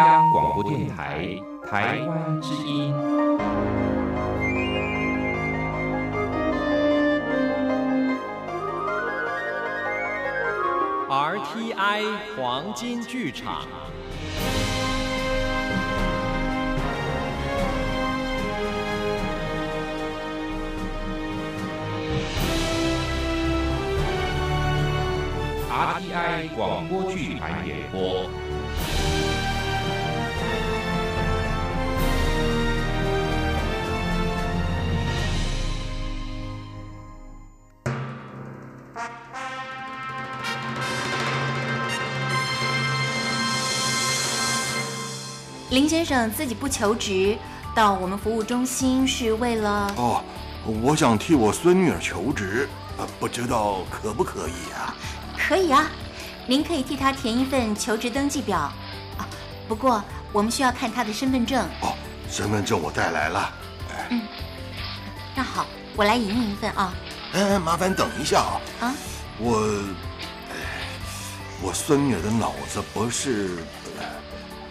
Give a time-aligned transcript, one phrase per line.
[0.00, 2.94] 央广播电台台湾之音。
[11.06, 13.66] RTI 黄金剧场。
[25.68, 28.49] RTI 广播剧团演播。
[45.70, 47.38] 林先生自己不求职，
[47.76, 49.92] 到我们服务中心是为了……
[49.96, 50.20] 哦，
[50.82, 54.92] 我想替我孙女儿求职，呃，不知道可不可以啊？
[55.38, 55.88] 可以啊，
[56.44, 58.72] 您可以替她填一份求职登记表啊。
[59.68, 60.02] 不过
[60.32, 61.64] 我们需要看她的身份证。
[61.82, 61.94] 哦，
[62.28, 63.52] 身份证我带来了。
[64.10, 64.22] 嗯，
[65.36, 66.92] 那好，我来影印一份啊。
[67.32, 68.60] 哎，麻烦等一下啊。
[68.80, 68.94] 啊，
[69.38, 69.60] 我，
[70.50, 70.56] 哎，
[71.62, 73.58] 我孙女的脑子不是，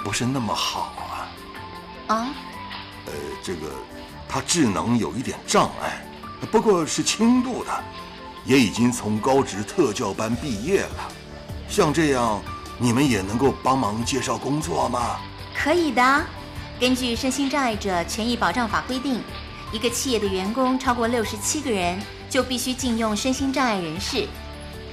[0.04, 0.94] 不是那么好
[2.08, 2.16] 啊。
[2.16, 2.30] 啊，
[3.06, 3.72] 呃，这个，
[4.28, 6.06] 他智能有一点障碍，
[6.52, 7.84] 不过是轻度的，
[8.46, 11.12] 也已经从高职特教班毕业了。
[11.68, 12.42] 像这样，
[12.78, 15.18] 你们也能够帮忙介绍工作吗？
[15.56, 16.26] 可以的。
[16.80, 19.22] 根据身心障碍者权益保障法规定，
[19.72, 24.26] 一个企业的员工超过六十七个人，就必须禁用身心障碍人士，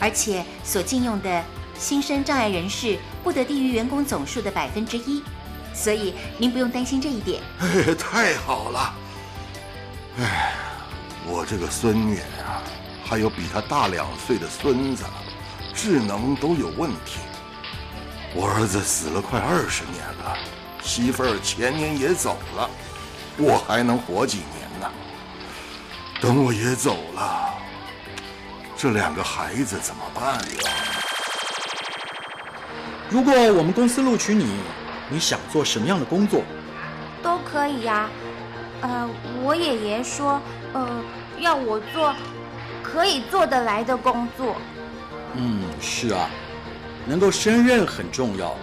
[0.01, 1.45] 而且所禁用的
[1.79, 5.21] 新生障碍人士不得低于员工总数的百分之一。
[5.75, 7.43] 所以您不用担心这一点。
[7.59, 8.95] 哎，太好了！
[10.21, 10.55] 哎，
[11.27, 12.63] 我这个孙女啊，
[13.05, 15.03] 还有比她大两岁的孙子，
[15.75, 17.19] 智能都有问题。
[18.33, 20.39] 我儿子死了快二十年了，
[20.85, 22.71] 媳妇儿前年也走了，
[23.37, 24.89] 我还能活几年呢？
[26.21, 27.53] 等我也走了，
[28.77, 30.96] 这两个孩子怎么办呀？
[33.09, 34.47] 如果我们公司录取你，
[35.09, 36.43] 你想做什么样的工作？
[37.23, 38.09] 都可以呀、
[38.81, 39.09] 呃，
[39.43, 40.41] 我爷爷说，
[40.73, 40.89] 呃，
[41.39, 42.15] 要我做
[42.83, 44.57] 可以做得来的工作。
[45.35, 46.29] 嗯，是啊，
[47.07, 48.55] 能够胜任很重要。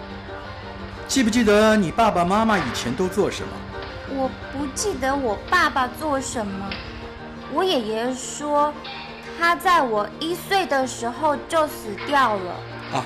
[1.06, 3.48] 记不记得你爸爸妈妈以前都做什么？
[4.10, 6.70] 我不记得我爸爸做什么。
[7.52, 8.72] 我爷爷说，
[9.38, 12.52] 他在我一岁的时候就死掉了。
[12.92, 13.04] 啊，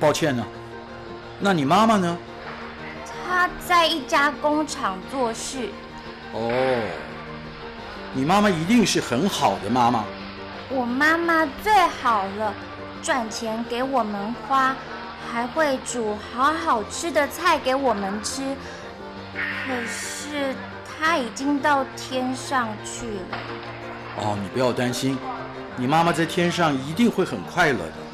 [0.00, 0.44] 抱歉呢。
[1.40, 2.16] 那你妈妈呢？
[3.26, 5.68] 她在一家工厂做事。
[6.32, 6.82] 哦，
[8.12, 10.04] 你妈妈一定是很好的妈妈。
[10.70, 11.72] 我妈妈最
[12.02, 12.52] 好了，
[13.02, 14.74] 赚钱给我们花，
[15.32, 18.42] 还会煮好好吃的菜给我们吃。
[19.32, 20.54] 可是
[20.86, 23.38] 她已经到天上去了。
[24.16, 25.16] 哦，你不要担心，
[25.76, 28.07] 你妈妈在天上一定会很快乐的。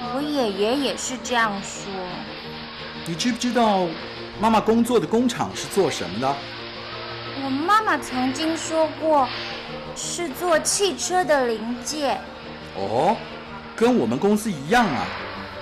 [0.00, 1.92] 我爷爷也是这样说。
[3.04, 3.86] 你知不知道
[4.40, 6.36] 妈妈工作的工厂是做什么的？
[7.44, 9.28] 我妈妈曾经说过，
[9.94, 12.18] 是做汽车的零件。
[12.74, 13.16] 哦，
[13.76, 15.06] 跟我们公司一样啊。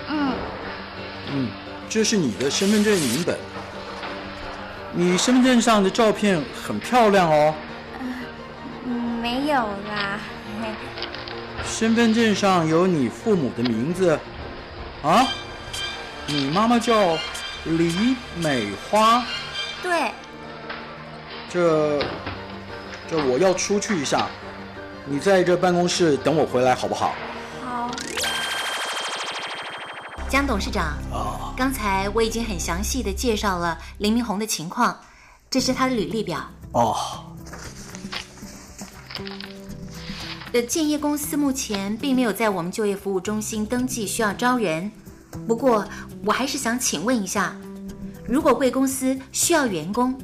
[0.09, 0.33] 嗯，
[1.31, 1.49] 嗯，
[1.89, 3.37] 这是你的身份证影本。
[4.93, 7.53] 你身份证上的照片很漂亮哦。
[8.85, 10.19] 嗯没有啦。
[11.65, 14.17] 嘿身份证上有你父母的名字。
[15.01, 15.27] 啊？
[16.27, 17.17] 你妈妈叫
[17.65, 19.23] 李美花。
[19.83, 20.11] 对，
[21.49, 21.99] 这
[23.07, 24.27] 这我要出去一下，
[25.05, 27.13] 你在这办公室等我回来好不好？
[27.63, 27.91] 好。
[30.27, 34.99] 江董事长，啊，刚才我已经很详细的介绍了林明红的情况，
[35.51, 36.39] 这是他的履历表。
[36.71, 36.97] 哦，
[40.55, 44.89] 的建业公司目前并没有在我们就业服务中心登记需要招人，
[45.45, 45.85] 不过
[46.23, 47.53] 我还是想请问一下，
[48.25, 50.17] 如果贵公司需要员工，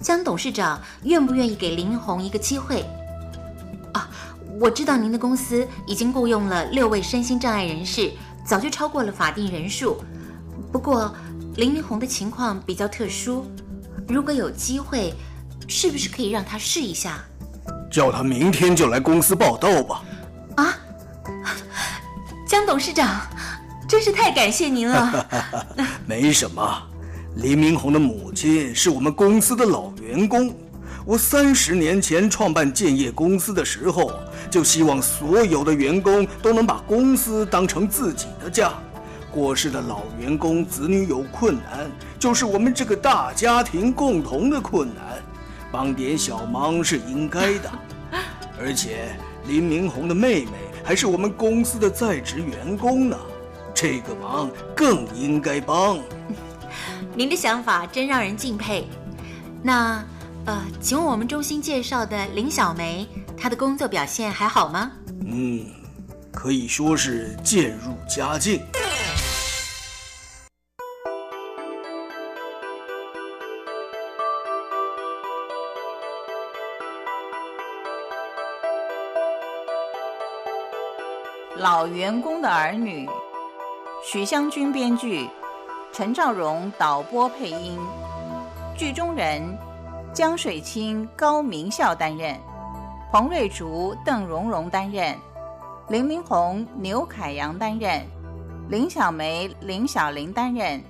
[0.00, 2.82] 江董事长愿不愿意给林红一个机会？
[3.92, 4.08] 啊，
[4.58, 8.10] 我知道您的公司已经雇佣了六位身心障碍人士，
[8.42, 10.02] 早就超过了法定人数。
[10.72, 11.14] 不过
[11.56, 13.44] 林明红的情况比较特殊，
[14.08, 15.12] 如果有机会，
[15.68, 17.22] 是不是可以让他试一下？
[17.94, 20.02] 叫他明天就来公司报道吧。
[20.56, 20.74] 啊，
[22.44, 23.20] 江董事长，
[23.88, 25.24] 真是太感谢您了。
[26.04, 26.82] 没什么，
[27.36, 30.52] 黎明红的母亲是我们公司的老员工。
[31.06, 34.12] 我三十年前创办建业公司的时候，
[34.50, 38.72] 就希望所有的员工都能把公司当成自己的家。
[39.30, 41.88] 过世的老员工子女有困难，
[42.18, 45.22] 就是我们这个大家庭共同的困难，
[45.74, 47.68] 帮点小忙是应该的。
[48.60, 49.16] 而且
[49.48, 50.52] 林明红的妹妹
[50.84, 53.18] 还是我们公司的在职员工呢，
[53.74, 55.98] 这个忙更应该帮。
[57.16, 58.86] 您的想法真让人敬佩。
[59.64, 60.00] 那，
[60.46, 63.04] 呃，请问我们中心介绍的林小梅，
[63.36, 64.92] 她的工作表现还好吗？
[65.26, 65.66] 嗯，
[66.30, 68.60] 可以说是渐入佳境。
[81.56, 83.08] 老员工的儿女，
[84.02, 85.30] 许湘君编剧，
[85.92, 87.78] 陈兆荣导播配音，
[88.76, 89.56] 剧中人
[90.12, 92.36] 江水清、高明孝担任，
[93.12, 95.16] 彭瑞竹、邓蓉蓉担任，
[95.88, 98.04] 林明红、牛凯阳担任，
[98.68, 100.82] 林小梅、林小玲担任，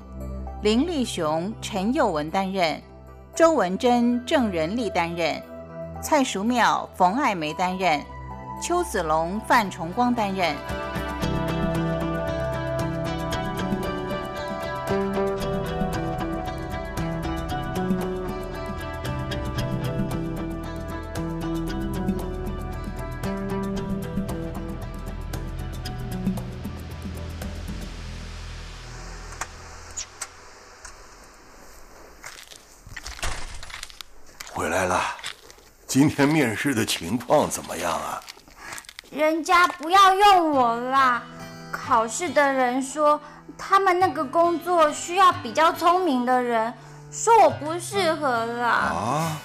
[0.62, 2.81] 林立雄、陈佑文担任，
[3.34, 5.43] 周文珍、郑仁利担任，
[6.00, 8.00] 蔡淑妙、冯爱梅担任。
[8.60, 10.56] 邱子龙、范崇光担任。
[34.54, 35.02] 回来了，
[35.86, 38.24] 今天面试的情况怎么样啊？
[39.14, 41.22] 人家不要用我啦！
[41.70, 43.20] 考试的人说
[43.56, 46.75] 他们那个工作需要比较聪明的人，
[47.12, 48.66] 说我不适合啦。
[48.66, 49.38] 啊！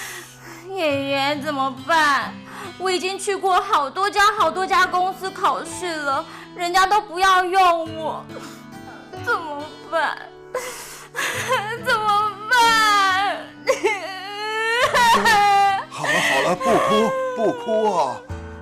[0.68, 2.34] 爷爷怎么办？
[2.76, 6.22] 我已经去过好多家好多家公司考试了，
[6.54, 8.22] 人家都不要用我，
[9.24, 10.18] 怎么办？
[11.86, 13.38] 怎么办？
[15.90, 18.20] 好了好了，不哭不哭啊！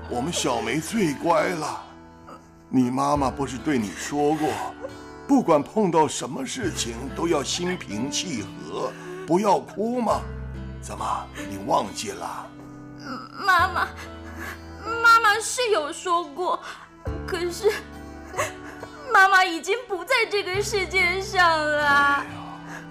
[0.08, 1.82] 我们小梅最乖了，
[2.68, 4.48] 你妈妈不是对你说过，
[5.26, 8.92] 不管碰到什么事情都要心平气和，
[9.26, 10.20] 不要哭吗？
[10.80, 12.46] 怎么，你忘记了？
[13.44, 13.88] 妈妈，
[15.02, 16.60] 妈妈是有说过，
[17.26, 17.72] 可是
[19.12, 22.24] 妈妈已经不在这个世界上了。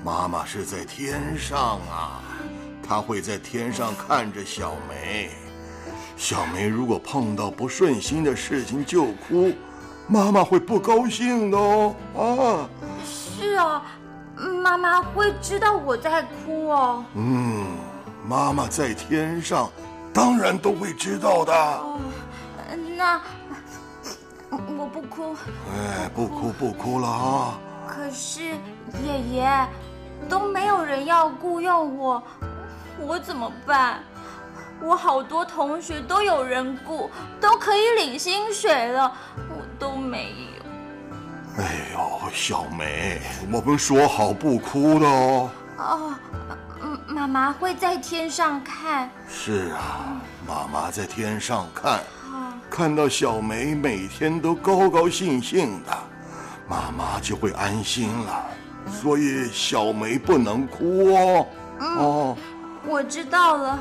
[0.04, 2.22] 妈妈是在天上啊，
[2.86, 5.32] 她会在天上看着小梅。
[6.18, 9.52] 小梅如果碰到不顺心的事情就哭，
[10.08, 11.96] 妈妈会不高兴的哦。
[12.16, 12.70] 啊，
[13.06, 13.84] 是啊，
[14.64, 17.04] 妈妈会知道我在哭哦。
[17.16, 17.66] 嗯，
[18.28, 19.70] 妈妈在天上，
[20.14, 21.54] 当然都会知道的。
[21.54, 22.00] 哦，
[22.98, 23.20] 那
[24.78, 25.36] 我不哭。
[25.70, 27.60] 哎，不哭不哭了啊。
[27.88, 28.42] 可是
[29.04, 29.68] 爷爷
[30.30, 32.24] 都没有人要雇佣我，
[33.00, 34.00] 我怎么办？
[34.82, 39.12] 我好多同学都有人雇，都可以领薪水了，
[39.50, 41.64] 我都没有。
[41.64, 45.50] 哎呦，小梅，我们说好不哭的哦。
[45.78, 46.14] 哦，
[47.08, 49.10] 妈妈会在天上看。
[49.28, 52.02] 是啊，妈妈在天上看，
[52.70, 55.98] 看到小梅每天都高高兴兴的，
[56.68, 58.46] 妈妈就会安心了。
[58.88, 61.48] 所以小梅不能哭哦。
[61.80, 62.38] 哦，
[62.86, 63.80] 我知道了。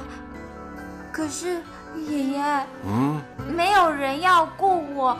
[1.14, 1.62] 可是，
[2.08, 3.22] 爷爷，嗯，
[3.56, 5.16] 没有人要雇我，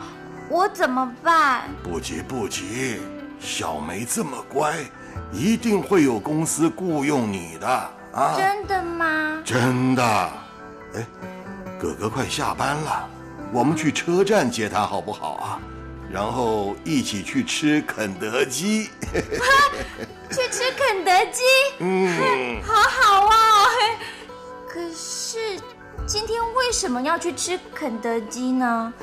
[0.49, 1.69] 我怎么办？
[1.81, 2.99] 不急不急，
[3.39, 4.75] 小梅这么乖，
[5.31, 7.67] 一定会有公司雇佣你的
[8.13, 8.35] 啊！
[8.35, 9.41] 真的吗？
[9.45, 10.03] 真的。
[10.95, 11.07] 哎，
[11.79, 13.07] 哥哥快下班了，
[13.53, 15.61] 我们去车站接他好不好啊？
[16.11, 18.89] 然后一起去吃肯德基。
[20.29, 21.41] 去吃肯德基？
[21.79, 23.35] 嗯，好好啊。
[24.67, 25.57] 可是。
[26.07, 28.93] 今天为什么要去吃肯德基呢？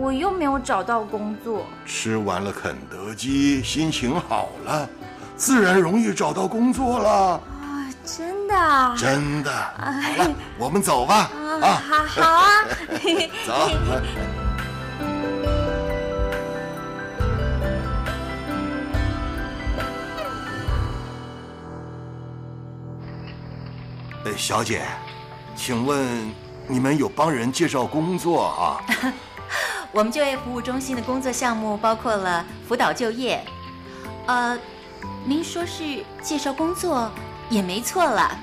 [0.00, 1.66] 我又没有找到工作。
[1.84, 4.88] 吃完了肯德基，心情好了，
[5.36, 7.10] 自然容易找到工作了。
[7.10, 8.94] 啊，真的？
[8.96, 9.52] 真的。
[9.52, 9.84] 好
[10.24, 11.30] 了，我们走吧。
[11.60, 12.48] 啊，好，好啊。
[13.46, 13.68] 走。
[24.24, 24.80] 哎，小姐。
[25.62, 26.08] 请问
[26.66, 28.80] 你们有帮人介绍工作啊？
[29.92, 33.44] 我们就业服务中心的工作项目包括了辅导就业。
[34.26, 34.58] 呃，
[35.26, 37.12] 您说是介绍工作
[37.50, 38.38] 也没错了。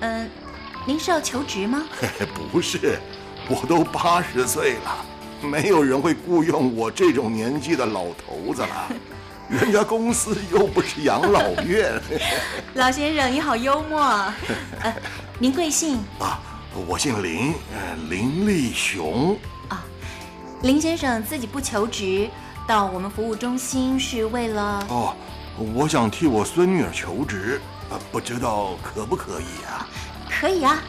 [0.00, 0.30] 嗯，
[0.86, 1.84] 您是要求职吗？
[2.50, 2.98] 不是，
[3.46, 5.04] 我都八十岁了，
[5.42, 8.88] 没有人会雇佣我这种年纪的老头子了。
[9.50, 11.92] 人家公司又不是养老院。
[12.72, 14.00] 老先生，你好幽默。
[14.80, 14.94] 呃，
[15.38, 15.98] 您贵姓？
[16.18, 16.40] 啊，
[16.74, 19.38] 我姓林，呃，林立雄。
[19.68, 19.84] 啊，
[20.62, 22.28] 林先生自己不求职，
[22.66, 24.84] 到我们服务中心是为了……
[24.88, 25.14] 哦，
[25.72, 29.86] 我想替我孙女儿求职，呃，不知道可不可以啊？
[30.28, 30.82] 可以啊，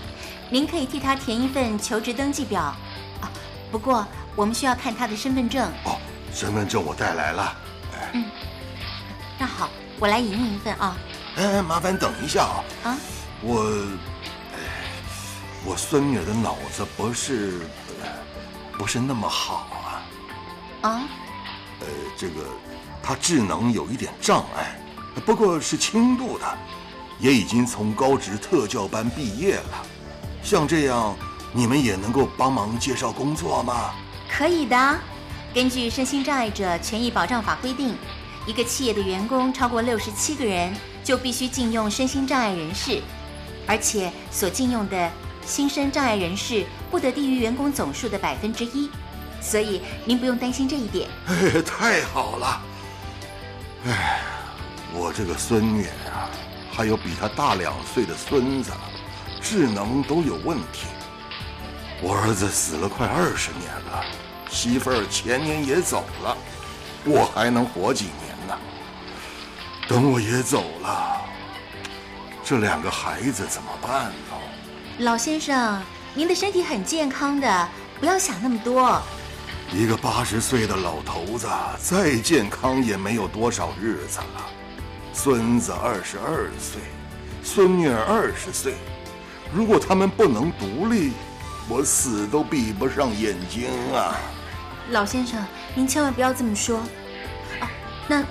[0.50, 2.62] 您可以替她填一份求职登记表。
[2.62, 3.30] 啊，
[3.72, 5.70] 不过我们需要看她的身份证。
[5.84, 6.00] 哦，
[6.34, 7.58] 身份证我带来了。
[8.14, 8.26] 嗯，
[9.38, 10.98] 那好，我来影印一份啊。
[11.38, 12.64] 哎，麻烦等一下啊。
[12.86, 12.98] 啊，
[13.42, 13.72] 我，
[15.68, 17.60] 我孙女的脑子不是，
[18.78, 19.68] 不是那么好
[20.84, 20.88] 啊。
[20.88, 21.04] 啊？
[21.80, 22.46] 呃，这个，
[23.02, 24.80] 她智能有一点障碍，
[25.26, 26.46] 不过是轻度的，
[27.18, 29.86] 也已经从高职特教班毕业了。
[30.44, 31.18] 像这样，
[31.52, 33.92] 你们也能够帮忙介绍工作吗？
[34.30, 35.00] 可以的。
[35.52, 37.98] 根据《身心障碍者权益保障法》规定，
[38.46, 40.72] 一个企业的员工超过六十七个人，
[41.04, 43.02] 就必须禁用身心障碍人士，
[43.66, 45.12] 而且所禁用的
[45.46, 48.90] 新生障碍人士不得低于员工总数的百分之一。
[49.42, 51.08] 所以您不用担心这一点。
[51.28, 52.62] 哎， 太好了！
[53.86, 54.22] 哎，
[54.92, 56.32] 我这个孙女啊，
[56.72, 58.72] 还有比她大两岁的孙子，
[59.42, 60.88] 智能都有问题。
[62.02, 64.04] 我儿子死了快二十年了。
[64.50, 66.36] 媳妇儿前年也走了，
[67.04, 68.58] 我还能活几年呢？
[69.88, 71.22] 等我也走了，
[72.44, 74.35] 这两个孩子怎么办呢？
[75.00, 75.82] 老先生，
[76.14, 77.68] 您的身体很健康的，
[78.00, 79.02] 不要想那么多。
[79.74, 84.50] 一个八十岁的老头子，再健康也没有多少日子了。
[85.12, 86.82] 孙子二十二岁，
[87.44, 88.76] 孙女儿二十岁，
[89.54, 91.12] 如果他们不能独立，
[91.68, 94.16] 我死都闭不上眼睛啊！
[94.92, 96.78] 老先生，您千万不要这么说。
[97.60, 97.68] 哦，
[98.08, 98.24] 那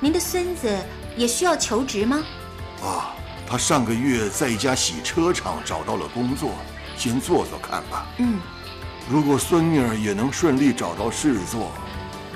[0.00, 0.68] 您的孙子
[1.16, 2.22] 也需要求职吗？
[2.82, 3.14] 啊，
[3.50, 6.52] 他上个月在一家洗车厂找到了工作，
[6.96, 8.06] 先做做看吧。
[8.18, 8.38] 嗯，
[9.10, 11.72] 如果孙女儿也能顺利找到事做，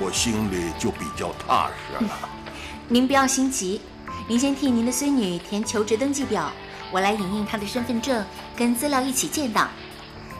[0.00, 2.28] 我心里就比较踏实了。
[2.90, 3.80] 您不要心急，
[4.26, 6.50] 您先替您的孙女填求职登记表，
[6.90, 9.71] 我来影印她的身份证跟资料一起建档。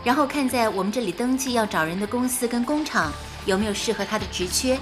[0.03, 3.13] 然后看在我们这里登记要找人的公司跟工厂
[3.47, 4.77] 有没有适合她的职缺，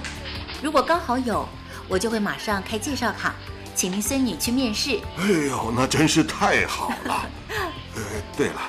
[0.59, 1.47] 如果刚好有，
[1.87, 3.35] 我就会马上开介绍卡，
[3.75, 4.99] 请您孙女去面试。
[5.17, 7.25] 哎呦，那真是太好了！
[7.95, 8.01] 呃，
[8.37, 8.61] 对了，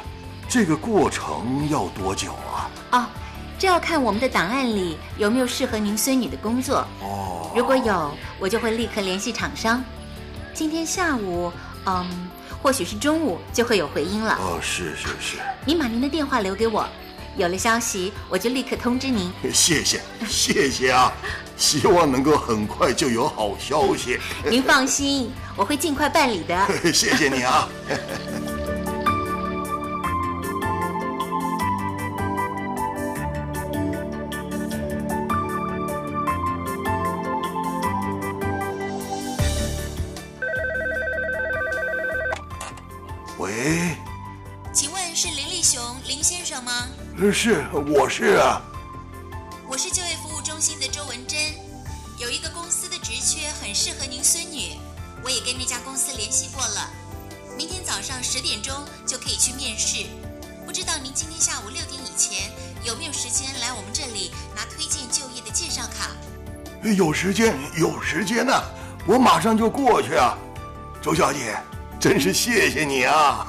[0.49, 2.70] 这个过程要多久啊？
[2.92, 3.06] 哦，
[3.58, 6.87] 这要看我们的档案里有没有适合您孙女的工作。
[7.00, 9.82] 哦，如果有，我就会立刻联系厂商。
[10.52, 11.52] 今天下午，
[11.87, 12.30] 嗯。
[12.62, 14.38] 或许是中午就会有回音了。
[14.40, 15.37] 哦，是是是。
[15.66, 16.88] 您把您的电话留给我，
[17.36, 19.32] 有了消息我就立刻通知您。
[19.52, 21.12] 谢谢，谢谢啊！
[21.56, 24.18] 希望能够很快就有好消息。
[24.50, 26.66] 您放心，我会尽快办理的。
[26.92, 27.68] 谢谢你啊。
[47.33, 48.61] 是，我是啊。
[49.68, 51.38] 我是就业服务中心的周文珍，
[52.18, 54.73] 有一个公司的职缺很适合您孙女，
[55.25, 56.90] 我也跟那家公司联系过了，
[57.56, 58.75] 明天早上十点钟
[59.06, 60.06] 就可以去面试。
[60.66, 62.50] 不知道您今天下午六点以前
[62.83, 66.11] 有没有时间来我们这里拿推荐就业的介绍卡？
[66.97, 68.52] 有时间，有时间呢，
[69.06, 70.37] 我马上就过去啊，
[71.02, 71.56] 周小姐。
[72.00, 73.47] 真是谢谢你啊！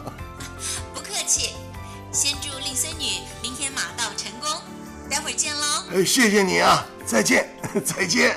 [6.03, 7.47] 谢谢你啊，再见，
[7.85, 8.35] 再见。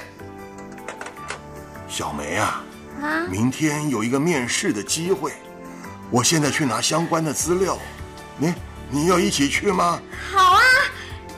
[1.88, 2.62] 小梅啊，
[3.02, 5.32] 啊，明天有一个面试的机会，
[6.10, 7.78] 我现在去拿相关的资料，
[8.36, 8.54] 你
[8.90, 10.00] 你要一起去吗？
[10.32, 10.60] 好啊，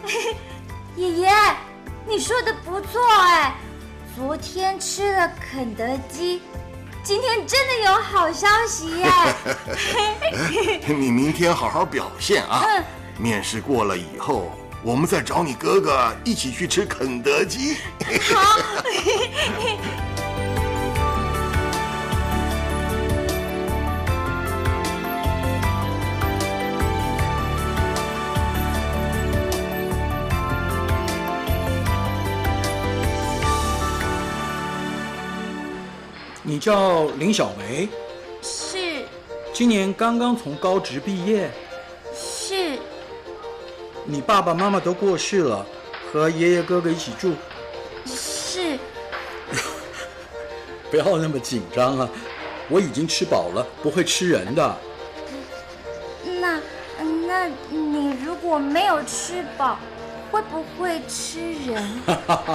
[0.96, 1.30] 爷爷，
[2.06, 3.54] 你说的不错哎，
[4.16, 6.42] 昨天吃了肯德基。
[7.02, 9.10] 今天真的有好消息耶！
[10.86, 12.62] 你明天好好表现啊！
[12.66, 12.84] 嗯，
[13.16, 17.76] 面试过了以后，我们再找你哥哥一起去吃肯德基。
[18.32, 18.58] 好。
[36.42, 37.88] 你叫林小梅，
[38.42, 39.04] 是。
[39.52, 41.48] 今年刚刚从高职毕业，
[42.12, 42.78] 是。
[44.10, 45.64] 你爸爸妈妈都过世了，
[46.12, 47.32] 和爷爷哥哥一起住，
[48.04, 48.76] 是。
[50.90, 52.08] 不要那么紧张啊！
[52.68, 54.76] 我已经吃饱了，不会吃人的。
[56.40, 56.60] 那
[57.28, 59.78] 那你如果没有吃饱，
[60.32, 61.88] 会不会吃人？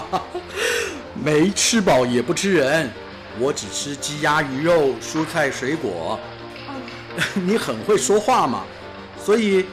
[1.15, 2.91] 没吃饱也不吃人，
[3.39, 6.19] 我只吃鸡鸭鱼肉、蔬菜水果。
[7.33, 8.65] 你很会说话嘛，
[9.23, 9.65] 所以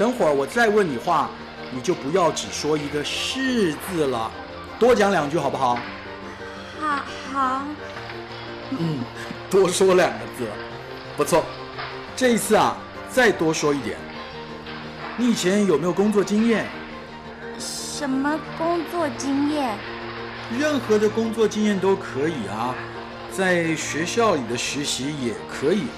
[0.00, 1.28] 等会儿我再问你话，
[1.70, 4.30] 你就不要只说一个是字了，
[4.78, 5.78] 多讲两句好不好？
[6.80, 7.62] 好好，
[8.70, 9.00] 嗯，
[9.50, 10.46] 多说两个字，
[11.18, 11.44] 不错。
[12.16, 12.78] 这一次啊，
[13.10, 13.98] 再多说一点。
[15.18, 16.64] 你以前有没有工作经验？
[17.58, 19.76] 什么工作经验？
[20.58, 22.74] 任何的工作经验都可以啊，
[23.30, 25.88] 在学校里的实习也可以。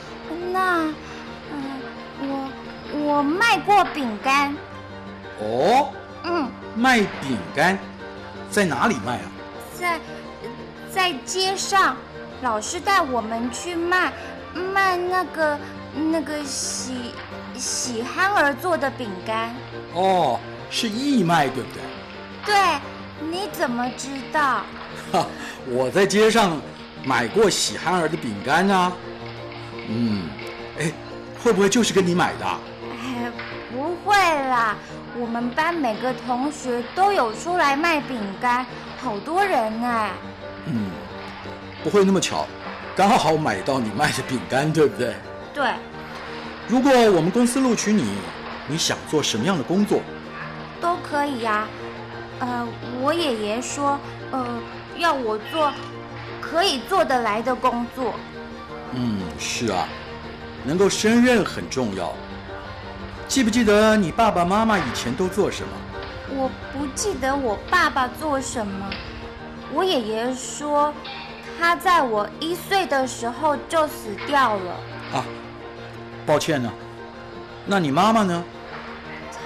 [0.52, 0.92] 那，
[3.04, 4.54] 我卖过饼干。
[5.40, 5.92] 哦，
[6.24, 7.78] 嗯，卖饼干，
[8.50, 9.26] 在哪里卖啊？
[9.74, 10.00] 在
[10.90, 11.96] 在街上，
[12.42, 14.12] 老师带我们去卖
[14.54, 15.58] 卖那个
[15.94, 17.12] 那个喜
[17.56, 19.52] 喜憨儿做的饼干。
[19.94, 20.38] 哦，
[20.70, 21.82] 是义卖对不对？
[22.46, 22.54] 对，
[23.28, 24.62] 你怎么知道？
[25.10, 25.26] 哈，
[25.66, 26.60] 我在街上
[27.04, 28.92] 买过喜憨儿的饼干啊。
[29.88, 30.28] 嗯，
[30.78, 30.92] 哎，
[31.42, 32.46] 会不会就是跟你买的？
[33.92, 34.16] 哎，不会
[34.48, 34.76] 啦，
[35.18, 38.64] 我们班每个同学都有出来卖饼干，
[39.00, 40.08] 好多人呢。
[40.66, 40.90] 嗯，
[41.84, 42.46] 不会那么巧，
[42.96, 45.14] 刚好买到你卖的饼干，对不对？
[45.52, 45.70] 对。
[46.68, 48.16] 如果我们公司录取你，
[48.66, 50.00] 你想做什么样的工作？
[50.80, 51.66] 都可以呀。
[52.38, 52.66] 呃，
[53.00, 53.98] 我爷爷说，
[54.30, 54.46] 呃，
[54.96, 55.70] 要我做
[56.40, 58.14] 可以做得来的工作。
[58.94, 59.86] 嗯，是啊，
[60.64, 62.14] 能够胜任很重要。
[63.32, 65.72] 记不记得你爸爸妈妈以前都做什么？
[66.36, 68.90] 我不记得我爸爸做什么。
[69.72, 70.92] 我爷爷说，
[71.58, 74.72] 他在我一岁的时候就死掉了。
[75.14, 75.24] 啊，
[76.26, 76.70] 抱歉呢。
[77.64, 78.44] 那你妈妈呢？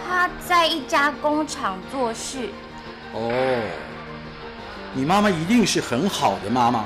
[0.04, 2.48] 她在一家工厂做事。
[3.12, 3.62] 哦，
[4.94, 6.84] 你妈妈一定是很好的妈妈。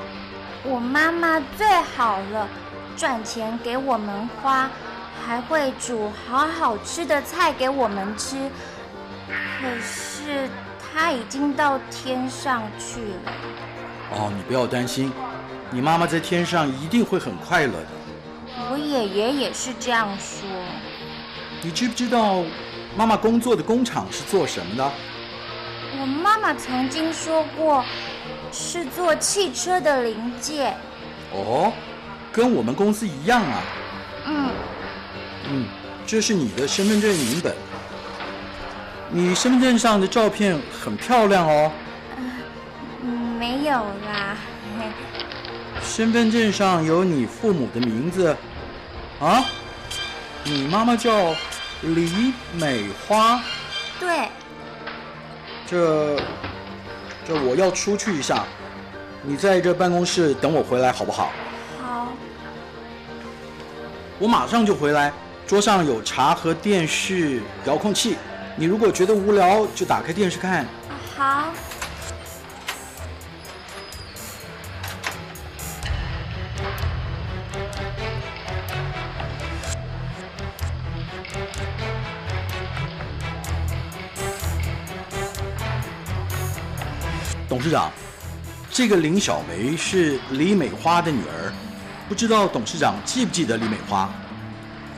[0.64, 2.46] 我妈妈最好了，
[2.94, 4.68] 赚钱给我们花，
[5.30, 8.50] 还会煮好好吃的菜给我们吃。
[9.28, 10.50] 可是
[10.82, 13.32] 他已经到天上去了。
[14.10, 15.12] 哦，你不要担心，
[15.70, 17.86] 你妈妈在天上一定会很快乐的。
[18.72, 20.48] 我爷爷也是这样说。
[21.62, 22.42] 你知不知道，
[22.96, 24.92] 妈妈工作的工厂是做什么的？
[26.00, 27.84] 我妈妈曾经说过，
[28.50, 30.76] 是做汽车的零件。
[31.32, 31.72] 哦，
[32.32, 33.62] 跟我们公司一样啊。
[34.26, 34.50] 嗯。
[35.50, 35.66] 嗯，
[36.06, 37.54] 这是你的身份证影本。
[39.10, 41.72] 你身份证上的照片很漂亮哦。
[43.02, 44.36] 嗯，没有啦。
[45.82, 48.36] 身份证上有你父母的名字。
[49.20, 49.44] 啊？
[50.44, 51.34] 你妈妈叫
[51.82, 53.40] 李美花。
[53.98, 54.28] 对。
[55.66, 56.16] 这，
[57.26, 58.44] 这我要出去一下，
[59.22, 61.32] 你在这办公室等我回来好不好？
[61.82, 62.08] 好。
[64.18, 65.12] 我马上就回来，
[65.50, 68.16] 桌上有茶和电视遥控器，
[68.54, 70.64] 你如果觉得无聊，就打开电视看。
[71.16, 71.52] 好。
[87.48, 87.90] 董事长，
[88.70, 91.52] 这个林小梅是李美花的女儿，
[92.08, 94.08] 不知道董事长记不记得李美花？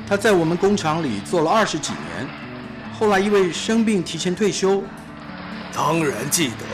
[0.08, 2.28] 她在我们工厂里做了二十几年，
[2.98, 4.82] 后来因为生病提前退休。
[5.74, 6.64] 当然记得。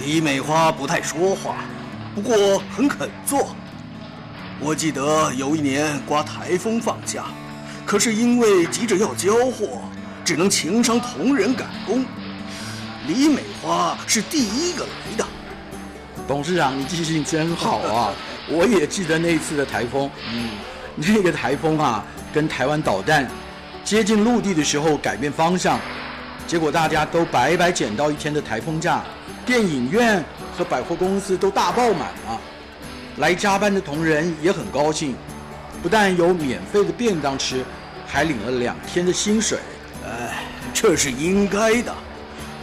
[0.00, 1.56] 李美花不太说话，
[2.14, 3.54] 不过很肯做。
[4.60, 7.24] 我记得有一年刮台风放假，
[7.84, 9.82] 可是因为急着要交货，
[10.24, 12.04] 只能情商同仁赶工。
[13.08, 15.26] 李美花是第一个来的。
[16.28, 18.12] 董事长，你记性真好啊！
[18.48, 20.10] 我也记得那次的台风。
[20.32, 20.50] 嗯，
[21.06, 23.28] 那个台风啊，跟台湾导弹
[23.84, 25.78] 接近陆地的时候改变方向，
[26.46, 29.04] 结果大家都白白捡到一天的台风假，
[29.46, 30.24] 电影院
[30.56, 32.40] 和百货公司都大爆满了。
[33.18, 35.14] 来加班的同仁也很高兴，
[35.82, 37.64] 不但有免费的便当吃，
[38.06, 39.58] 还领了两天的薪水。
[40.04, 40.42] 哎，
[40.74, 41.94] 这是应该的。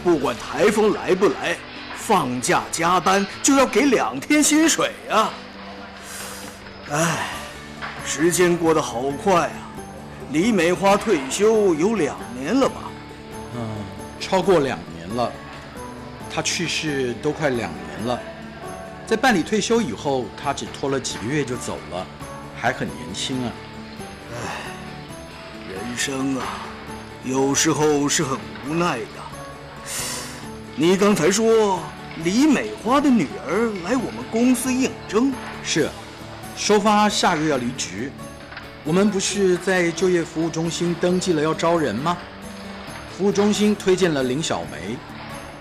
[0.04, 1.56] 不管台风来不来，
[1.96, 5.30] 放假加班就要给两天薪水啊！
[6.92, 7.28] 哎，
[8.06, 9.52] 时间过得好快啊！
[10.30, 12.82] 李美花退休有两年了吧？
[13.56, 13.68] 嗯，
[14.20, 15.30] 超过两年了。
[16.32, 18.20] 她去世都快两年了。
[19.06, 22.06] 在办理退休以后，她只拖了几个月就走了，
[22.56, 23.52] 还很年轻啊。
[24.32, 24.38] 唉
[25.74, 26.46] 人生啊，
[27.24, 28.38] 有时候是很
[28.68, 29.92] 无奈的。
[30.76, 31.80] 你刚才说
[32.22, 35.32] 李美花的女儿来我们公司应征，
[35.64, 35.88] 是，
[36.56, 38.10] 收发下个月要离职。
[38.82, 42.16] 我们不是在就业服务中心登记了要招人吗？
[43.16, 44.96] 服务中心推荐了林小梅。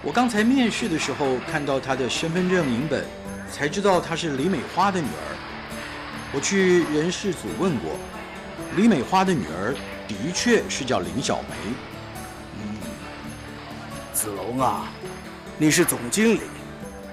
[0.01, 3.03] 我刚才面试的时候看到她的身份证影本，
[3.51, 5.36] 才知道她是李美花的女儿。
[6.31, 7.91] 我去人事组问过，
[8.75, 9.75] 李美花的女儿
[10.08, 11.55] 的确是叫林小梅。
[12.60, 12.77] 嗯
[14.13, 14.91] 子龙啊，
[15.58, 16.41] 你是总经理，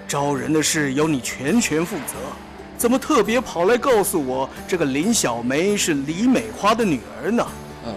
[0.06, 2.14] 招人的事由你全权负责，
[2.82, 7.46] 怎么特别跑来告诉我这个林小梅是李美花的女儿呢？
[7.84, 7.94] 呃，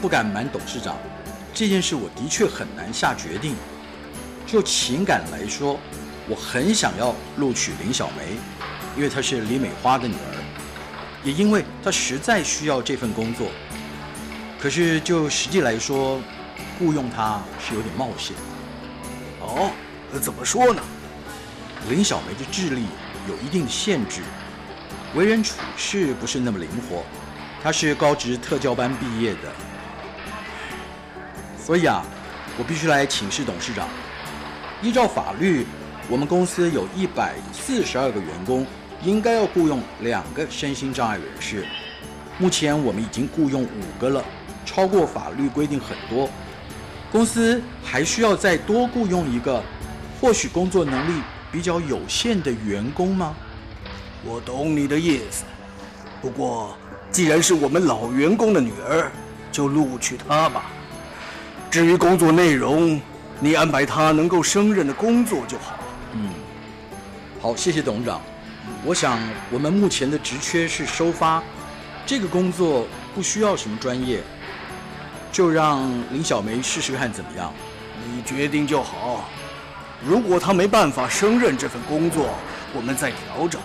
[0.00, 0.96] 不敢瞒董事长，
[1.52, 3.54] 这件事我的确很难下决定。
[4.46, 5.78] 就情感来说，
[6.30, 8.38] 我很想要录取林小梅，
[8.96, 10.42] 因为她是李美花的女儿，
[11.22, 13.48] 也因为她实在需要这份工作。
[14.58, 16.18] 可是就实际来说，
[16.78, 18.34] 雇佣她是有点冒险。
[19.42, 19.70] 哦，
[20.22, 20.82] 怎么说呢？
[21.90, 22.86] 林小梅的智力
[23.28, 24.22] 有一定限制，
[25.14, 27.02] 为人处事不是那么灵活。
[27.62, 29.52] 他是高职特教班毕业的，
[31.58, 32.04] 所以啊，
[32.56, 33.88] 我必须来请示董事长。
[34.82, 35.66] 依照法律，
[36.08, 38.64] 我们公司有一百四十二个员工，
[39.02, 41.66] 应该要雇佣两个身心障碍人士。
[42.38, 44.22] 目前我们已经雇佣五个了，
[44.64, 46.28] 超过法律规定很多。
[47.10, 49.60] 公司还需要再多雇佣一个，
[50.20, 51.22] 或许工作能力
[51.56, 53.34] 比较有限的员工吗？
[54.22, 55.44] 我懂你的意思，
[56.20, 56.76] 不过
[57.10, 59.10] 既然是我们老员工的女儿，
[59.50, 60.66] 就录取她吧。
[61.70, 63.00] 至于工作内容，
[63.40, 65.78] 你安排她能够胜任的工作就好。
[66.12, 66.28] 嗯，
[67.40, 68.20] 好，谢谢董事长。
[68.84, 69.18] 我想
[69.50, 71.42] 我们目前的职缺是收发，
[72.04, 74.20] 这个工作不需要什么专业，
[75.32, 77.50] 就让林小梅试试看怎么样。
[78.14, 79.26] 你决定就好。
[80.04, 82.28] 如果他没办法胜任这份工作，
[82.74, 83.60] 我们再调整。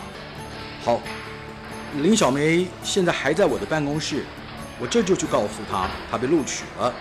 [0.83, 0.99] 好，
[1.97, 4.25] 林小梅现在还在我的办公室，
[4.79, 6.93] 我这就去告诉她，她被录取了，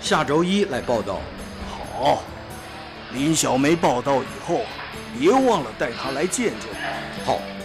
[0.00, 1.20] 下周一来报道。
[1.68, 2.22] 好，
[3.12, 4.62] 林小梅报道以后，
[5.18, 7.24] 别忘了带她来见见我。
[7.24, 7.57] 好。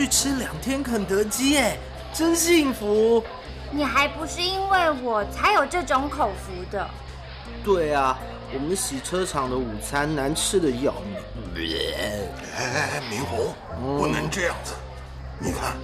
[0.00, 1.76] 连续吃两天肯德基，哎，
[2.14, 3.22] 真幸福！
[3.70, 6.88] 你还不是因为我才有这种口福的？
[7.62, 8.18] 对啊，
[8.54, 11.16] 我们洗车场的午餐难吃的要命。
[11.54, 13.52] 哎哎哎，明红，
[13.98, 14.72] 不能这样子。
[15.38, 15.76] 你看，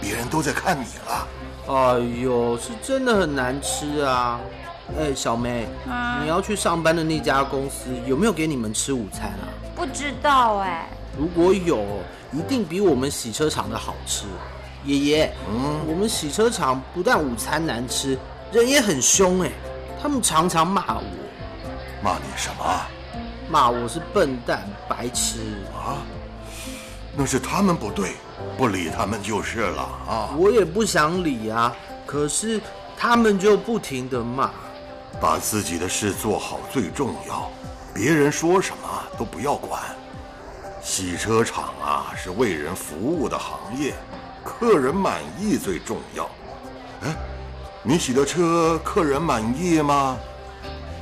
[0.00, 1.28] 别人都在看你了。
[1.66, 4.40] 哎呦，是真的很难吃啊！
[4.98, 9.44] 哎，小梅，啊你要去上班的那家公司有没有给你们吃午餐啊？
[9.76, 10.88] 不知道哎。
[11.18, 11.84] 如果有，
[12.32, 14.24] 一定比我们洗车场的好吃。
[14.84, 18.16] 爷爷，嗯，我们洗车场不但午餐难吃，
[18.52, 19.50] 人也很凶哎，
[20.00, 21.02] 他们常常骂我。
[22.00, 22.80] 骂你什么？
[23.50, 25.98] 骂我是笨蛋、白痴啊！
[27.16, 28.12] 那是他们不对，
[28.56, 30.30] 不理他们就是了啊！
[30.38, 31.74] 我也不想理啊，
[32.06, 32.60] 可是
[32.96, 34.52] 他们就不停的骂。
[35.20, 37.50] 把自己的事做好最重要，
[37.92, 39.82] 别人说什么都不要管。
[40.82, 43.94] 洗车场啊，是为人服务的行业，
[44.44, 46.24] 客人满意最重要。
[47.02, 47.14] 哎，
[47.82, 50.16] 你洗的车客人满意吗？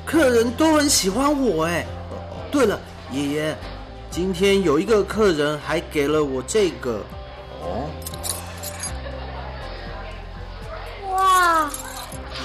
[0.04, 1.84] 客人都很喜欢我哎。
[2.50, 2.78] 对了，
[3.10, 3.56] 爷爷，
[4.10, 7.00] 今天有一个客人还给了我这个。
[7.60, 7.90] 哦。
[11.10, 11.70] 哇，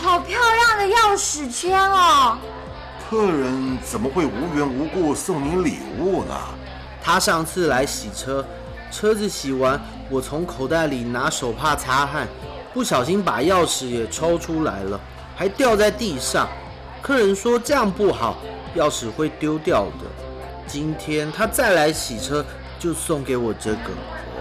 [0.01, 2.37] 好漂亮的钥匙圈哦！
[3.09, 6.35] 客人怎么会无缘无故送你礼物呢？
[7.03, 8.45] 他上次来洗车，
[8.91, 12.27] 车子洗完，我从口袋里拿手帕擦汗，
[12.73, 14.99] 不小心把钥匙也抽出来了，
[15.35, 16.47] 还掉在地上。
[17.01, 18.37] 客人说这样不好，
[18.75, 20.05] 钥匙会丢掉的。
[20.67, 22.45] 今天他再来洗车，
[22.77, 23.89] 就送给我这个。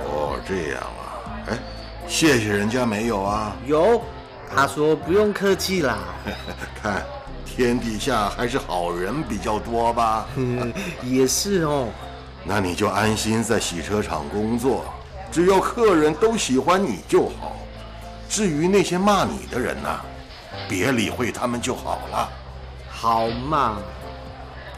[0.06, 1.58] 哦，这样啊，哎，
[2.06, 3.56] 谢谢人家没有啊？
[3.66, 4.02] 有，
[4.54, 5.98] 他说不用客气啦。
[6.82, 7.02] 看，
[7.46, 10.26] 天底下还是好人比较多吧？
[11.02, 11.88] 也是哦。
[12.44, 14.84] 那你就安心在洗车场工作，
[15.30, 17.56] 只要客人都喜欢你就好。
[18.28, 19.88] 至于那些骂你的人呢，
[20.68, 22.28] 别理会他们就好了。
[22.88, 23.78] 好嘛。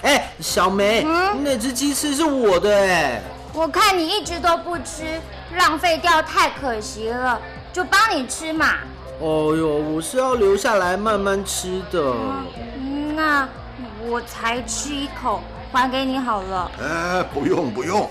[0.02, 1.02] 哎，小梅，
[1.42, 3.22] 那只鸡翅是我的哎。
[3.52, 5.20] 我看你一直都不吃，
[5.56, 7.40] 浪费掉太可惜了，
[7.72, 8.78] 就帮你吃嘛。
[9.20, 12.14] 哦呦，我是要留下来慢慢吃的。
[13.14, 13.46] 那
[14.08, 15.42] 我才吃一口，
[15.72, 16.70] 还给你好了。
[16.80, 18.08] 哎，不用不用，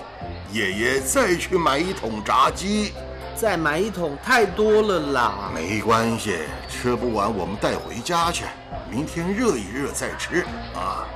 [0.50, 2.92] 爷爷再去买一桶炸鸡。
[3.34, 5.50] 再买一桶太多了啦。
[5.54, 8.44] 没关系，吃不完我们带回家去，
[8.90, 10.44] 明天热一热再吃
[10.74, 11.06] 啊。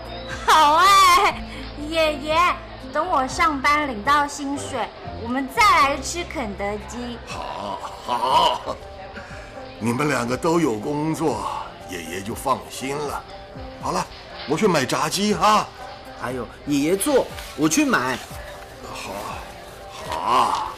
[0.47, 1.43] 好哎，
[1.89, 2.39] 爷爷，
[2.93, 4.89] 等我上班领到薪水，
[5.23, 7.19] 我们再来吃肯德基。
[7.27, 8.77] 好，好，
[9.79, 11.49] 你们两个都有工作，
[11.91, 13.23] 爷爷就放心了。
[13.83, 14.05] 好了，
[14.49, 15.67] 我去买炸鸡哈。
[16.27, 17.25] 还有，爷爷做，
[17.57, 18.19] 我去买。
[18.93, 19.12] 好，
[20.11, 20.73] 好。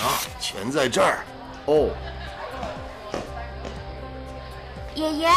[0.00, 1.18] 啊，钱在这儿。
[1.66, 1.90] 哦，
[4.94, 5.28] 爷爷，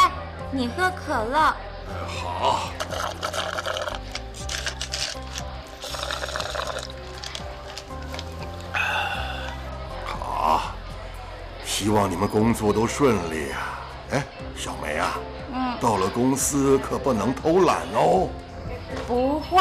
[0.52, 1.54] 你喝可乐。
[2.08, 2.72] 好。
[10.06, 10.62] 好，
[11.66, 13.82] 希望你们工作都顺利啊。
[14.12, 14.24] 哎，
[14.56, 15.20] 小梅啊，
[15.54, 18.30] 嗯，到了公司可不能偷懒哦。
[19.08, 19.60] 不会，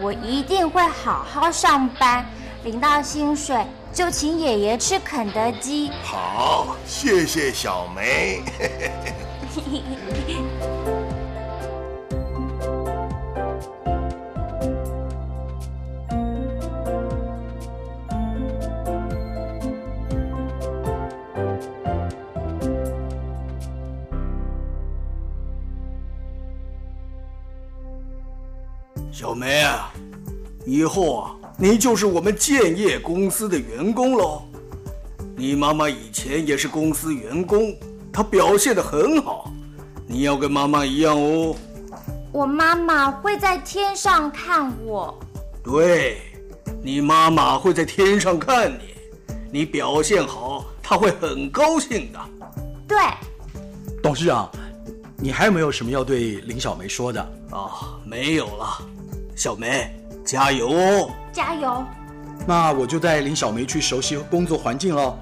[0.00, 2.26] 我一定会好好上班，
[2.64, 3.56] 领到薪水。
[3.92, 5.90] 就请爷爷吃肯德基。
[6.02, 8.42] 好，谢谢小梅。
[30.76, 31.32] 以后啊。
[31.58, 34.42] 你就是我们建业公司的员工喽。
[35.34, 37.74] 你妈妈以前也是公司员工，
[38.12, 39.50] 她表现的很好，
[40.06, 41.56] 你要跟妈妈一样哦。
[42.30, 45.18] 我妈妈会在天上看我。
[45.64, 46.18] 对，
[46.82, 48.94] 你妈妈会在天上看你，
[49.50, 52.20] 你表现好，她会很高兴的。
[52.86, 52.98] 对，
[54.02, 54.50] 董事长，
[55.16, 57.20] 你还有没有什么要对林小梅说的？
[57.50, 58.66] 啊，没有了，
[59.34, 59.90] 小梅。
[60.26, 61.10] 加油哦！
[61.32, 61.84] 加油！
[62.46, 65.16] 那我就带林小梅去熟悉工作环境喽。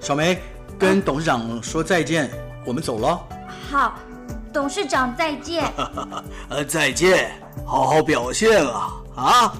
[0.00, 0.38] 小梅，
[0.78, 2.30] 跟董事长说再见，
[2.66, 3.18] 我们走了。
[3.70, 3.94] 好，
[4.52, 5.64] 董事长再见。
[6.50, 7.30] 呃，再见，
[7.64, 9.52] 好好表现啊啊！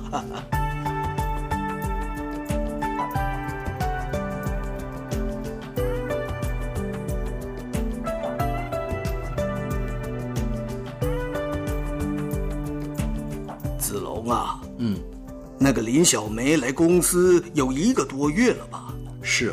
[15.60, 18.94] 那个林小梅来公司有一个多月了吧？
[19.20, 19.52] 是，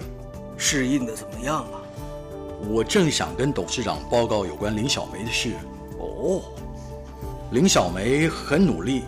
[0.55, 1.81] 适应的怎么样啊？
[2.69, 5.51] 我正想跟董事长报告有关林小梅的事。
[5.99, 6.43] 哦，
[7.51, 9.01] 林小梅很努力，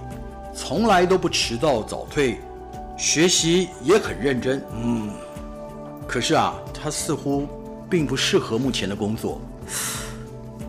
[0.55, 2.39] 从来都不迟到早退，
[2.97, 4.63] 学习也很认真。
[4.73, 5.12] 嗯，
[6.07, 7.47] 可是啊，她似乎
[7.88, 9.39] 并不适合目前的工作。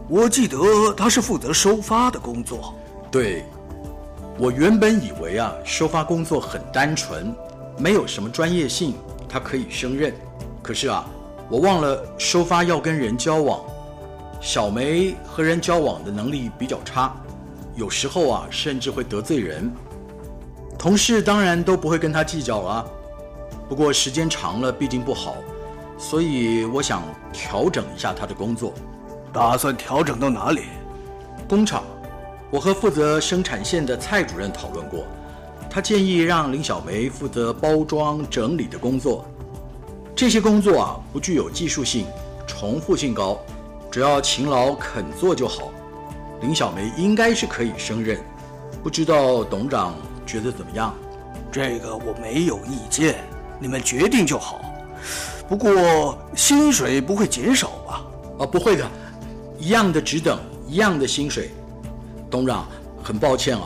[0.09, 0.59] 我记得
[0.95, 2.75] 她是负责收发的工作。
[3.11, 3.45] 对。
[4.41, 7.35] 我原本以为啊，收发工作很单纯，
[7.77, 8.95] 没有什么专业性，
[9.29, 10.15] 他可以胜任。
[10.63, 11.05] 可是啊，
[11.51, 13.61] 我忘了收发要跟人交往，
[14.41, 17.13] 小梅和人交往的能力比较差，
[17.75, 19.69] 有时候啊，甚至会得罪人。
[20.79, 22.87] 同事当然都不会跟他计较了，
[23.69, 25.35] 不过时间长了，毕竟不好，
[25.99, 28.73] 所以我想调整一下他的工作。
[29.33, 30.63] 打算调整到哪里？
[31.49, 31.83] 工厂。
[32.51, 35.05] 我和负责生产线的蔡主任讨论过，
[35.69, 39.27] 他建议让林小梅负责包装整理的工作。
[40.17, 42.07] 这些工作啊，不具有技术性，
[42.47, 43.39] 重复性高，
[43.91, 45.71] 只要勤劳肯做就好。
[46.41, 48.19] 林小梅应该是可以胜任，
[48.83, 49.95] 不知道董事长
[50.27, 50.95] 觉得怎么样？
[51.53, 53.17] 这个我没有意见，
[53.61, 54.61] 你们决定就好。
[55.49, 58.05] 不过薪水不会减少吧？
[58.39, 58.91] 啊，不会的，
[59.59, 61.51] 一样的职等，一样的薪水。
[62.31, 62.67] 董事长，
[63.03, 63.65] 很抱歉啊，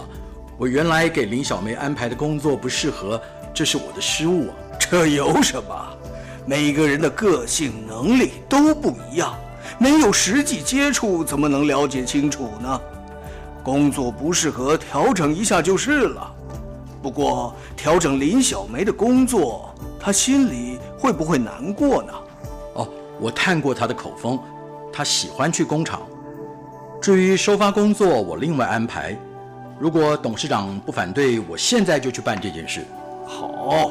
[0.57, 3.21] 我原来给林小梅安排的工作不适合，
[3.53, 4.55] 这是我的失误啊。
[4.79, 5.75] 这有什么？
[6.47, 9.35] 每个人的个性、能力都不一样，
[9.79, 12.81] 没有实际接触，怎么能了解清楚呢？
[13.63, 16.35] 工作不适合，调整一下就是了。
[17.01, 22.13] 不过调整林小梅的工作，她心里会不会难过呢？
[22.75, 22.89] 哦，
[23.21, 24.39] 我探过她的口风，
[24.93, 26.03] 她喜欢去工厂。
[27.03, 29.19] 至于收发工作我另外安排。
[29.77, 32.87] 如果董事长不反对我现在就去办这件事。
[33.27, 33.91] 好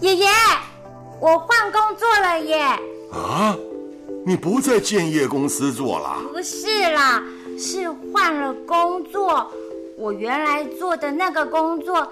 [0.00, 0.26] 爷爷
[1.20, 2.58] 我换工作了耶。
[3.12, 3.56] 啊？
[4.28, 6.16] 你不在建业公司做了？
[6.32, 7.22] 不是啦，
[7.56, 9.48] 是换了工作。
[9.96, 12.04] 我原来做的那个工作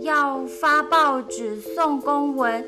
[0.00, 2.66] 要发报纸、送公文，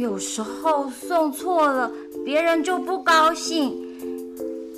[0.00, 1.88] 有时候送错了，
[2.24, 3.80] 别人就不高兴。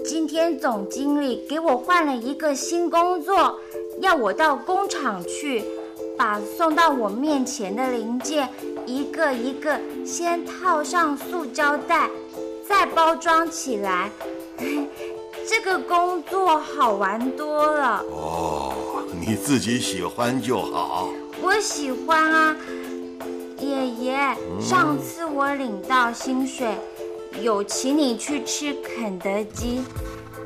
[0.04, 3.58] 今天总经理给我换了一个新工作，
[4.02, 5.64] 要我到工厂去，
[6.18, 8.46] 把送到我面前的零件
[8.84, 12.11] 一个一个先套上塑胶袋，
[12.68, 14.11] 再包装起来。
[15.48, 18.04] 这个工作好玩多了。
[18.11, 21.09] 哦，你自己喜欢就好。
[21.40, 22.57] 我喜欢啊，
[23.59, 24.37] 爷爷。
[24.61, 26.76] 上次我领到薪水，
[27.40, 29.83] 有请你去吃肯德基。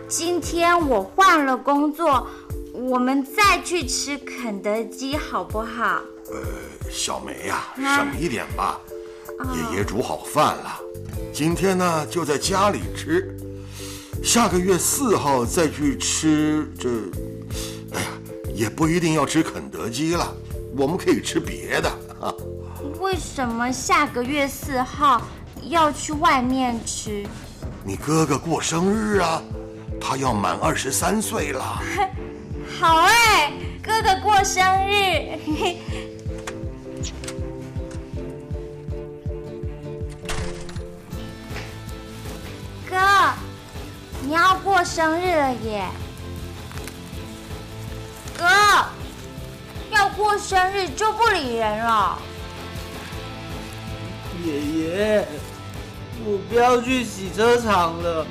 [0.06, 2.28] 今天我换了工作，
[2.72, 6.00] 我们再去吃肯德基好不好？
[6.30, 6.38] 呃，
[6.90, 8.78] 小梅呀，省一点吧。
[9.72, 10.78] 爷爷煮好饭了，
[11.32, 13.34] 今天呢就在家里吃。
[14.22, 16.88] 下个月四号再去吃这，
[17.92, 18.08] 哎呀，
[18.54, 20.32] 也不一定要吃肯德基了，
[20.76, 21.88] 我们可以吃别的
[22.20, 22.32] 啊。
[23.00, 25.22] 为什么下个月四号
[25.68, 27.24] 要去外面吃？
[27.82, 29.42] 你哥哥过生日啊，
[30.00, 31.82] 他要满二十三岁了。
[32.78, 35.38] 好哎，哥哥过生日。
[43.02, 43.34] 哥。
[44.22, 45.88] 你要过生日了耶，
[48.38, 48.46] 哥！
[49.90, 52.18] 要过生日就不理人了。
[54.44, 55.24] 爷爷，
[56.24, 58.24] 我不要去洗车场了，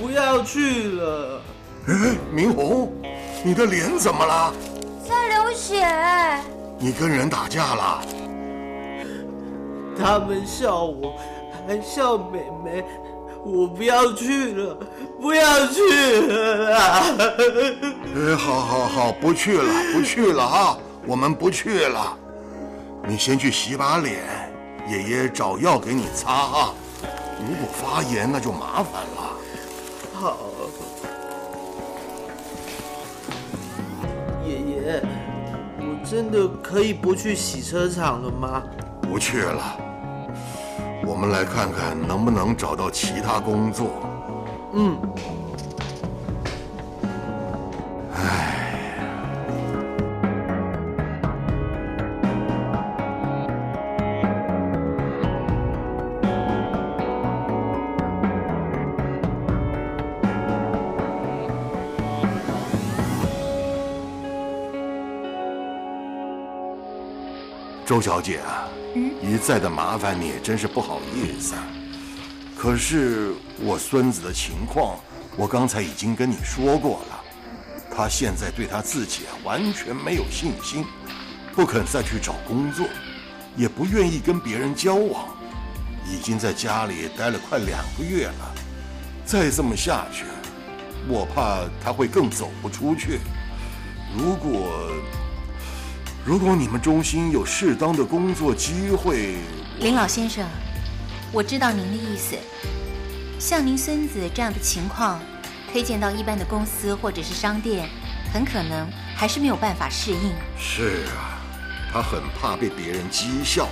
[0.00, 1.42] 不要去了。
[1.88, 2.92] 哎，明红，
[3.44, 4.52] 你的脸怎么了？
[5.06, 5.84] 在流血。
[6.78, 8.00] 你跟人打架了？
[9.98, 11.18] 他们笑我，
[11.66, 12.84] 还笑妹妹。
[13.44, 14.78] 我不要去了，
[15.20, 15.80] 不要去
[16.28, 16.76] 了！
[18.14, 20.78] 哎，好，好，好，不去了，不去了啊！
[21.06, 22.16] 我们不去了。
[23.06, 24.20] 你先去洗把脸，
[24.88, 26.74] 爷爷找药给你擦啊。
[27.40, 29.32] 如果发炎，那就麻烦了。
[30.14, 30.36] 好，
[34.46, 35.02] 爷爷，
[35.80, 38.62] 我真的可以不去洗车场了吗？
[39.02, 39.76] 不去了。
[41.04, 43.90] 我们来看看能不能找到其他工作。
[44.72, 44.96] 嗯。
[67.84, 68.61] 周小姐啊。
[69.44, 71.54] 再的麻烦你，真是不好意思。
[72.56, 75.00] 可是我孙子的情况，
[75.36, 77.20] 我刚才已经跟你说过了。
[77.94, 80.86] 他现在对他自己完全没有信心，
[81.56, 82.86] 不肯再去找工作，
[83.56, 85.26] 也不愿意跟别人交往，
[86.08, 88.54] 已经在家里待了快两个月了。
[89.24, 90.24] 再这么下去，
[91.08, 93.18] 我怕他会更走不出去。
[94.16, 94.88] 如果……
[96.24, 99.34] 如果你们中心有适当的工作机会，
[99.80, 100.46] 林老先生，
[101.32, 102.36] 我知道您的意思。
[103.40, 105.20] 像您孙子这样的情况，
[105.72, 107.88] 推荐到一般的公司或者是商店，
[108.32, 110.32] 很可能还是没有办法适应。
[110.56, 111.42] 是啊，
[111.92, 113.68] 他很怕被别人讥笑。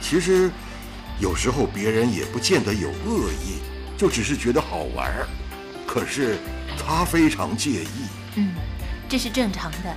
[0.00, 0.50] 其实，
[1.20, 3.58] 有时候别人也不见得有恶意，
[3.98, 5.28] 就只是觉得好玩儿。
[5.86, 6.38] 可是，
[6.78, 8.06] 他非常介意。
[8.36, 8.54] 嗯，
[9.10, 9.94] 这是正常的。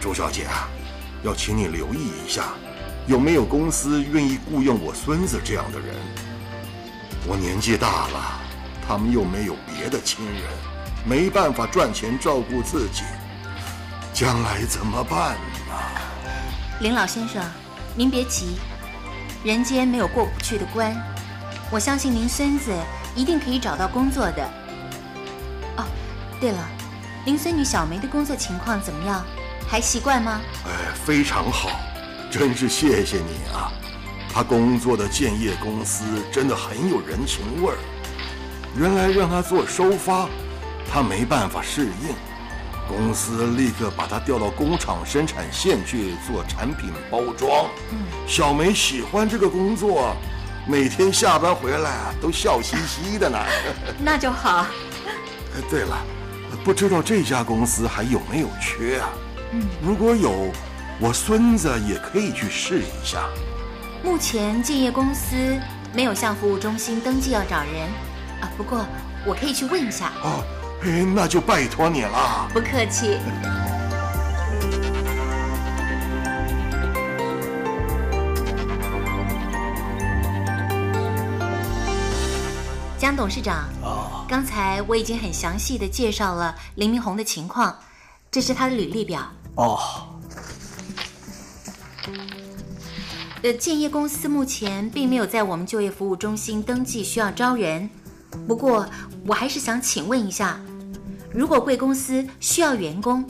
[0.00, 0.66] 呃，周小姐啊，
[1.22, 2.54] 要请你留意一下，
[3.06, 5.94] 有没有公司愿意雇佣我孙子这样的人？
[7.26, 8.40] 我年纪大了，
[8.88, 10.42] 他们又没有别的亲人，
[11.04, 13.02] 没办法赚钱照顾自己，
[14.14, 15.34] 将来怎么办
[15.68, 15.74] 呢？
[16.80, 17.44] 林老先生，
[17.94, 18.56] 您别急，
[19.44, 20.96] 人间没有过不去的关，
[21.70, 22.72] 我相信您孙子
[23.14, 24.50] 一定可以找到工作的。
[25.76, 25.84] 哦，
[26.40, 26.68] 对了，
[27.24, 29.22] 您孙女小梅的工作情况怎么样？
[29.70, 30.40] 还习惯吗？
[30.66, 31.70] 哎，非常好，
[32.28, 33.70] 真是谢谢你啊！
[34.28, 37.76] 他工作的建业公司真的很有人情味儿。
[38.76, 40.28] 原来让他做收发，
[40.92, 42.12] 他没办法适应，
[42.88, 47.68] 公司立刻把他调到工厂生产线去做产品包装。
[47.92, 50.16] 嗯，小梅喜欢这个工作，
[50.66, 53.38] 每天下班回来啊都笑嘻嘻的呢。
[54.02, 54.66] 那就好。
[55.54, 55.96] 哎，对了，
[56.64, 59.08] 不知道这家公司还有没有缺啊？
[59.52, 60.52] 嗯，如果有，
[61.00, 63.28] 我孙子也可以去试一下。
[64.04, 65.36] 目前建业公司
[65.92, 67.88] 没有向服务中心登记要找人
[68.40, 68.86] 啊，不过
[69.26, 70.12] 我可以去问一下。
[70.22, 70.44] 哦，
[70.84, 72.48] 哎，那就拜托你了。
[72.52, 73.18] 不客气。
[82.96, 87.76] 江董事长，啊，刚才我已经很详细的介绍了林明红的情况，
[88.30, 89.20] 这是他的履历表。
[89.56, 89.78] 哦，
[93.42, 97.88] 呃，建业公司目前并没有在我们就业服务中心登记需要招人，
[98.46, 98.86] 不过
[99.26, 100.58] 我还是想请问一下，
[101.32, 103.24] 如果贵公司需要员工，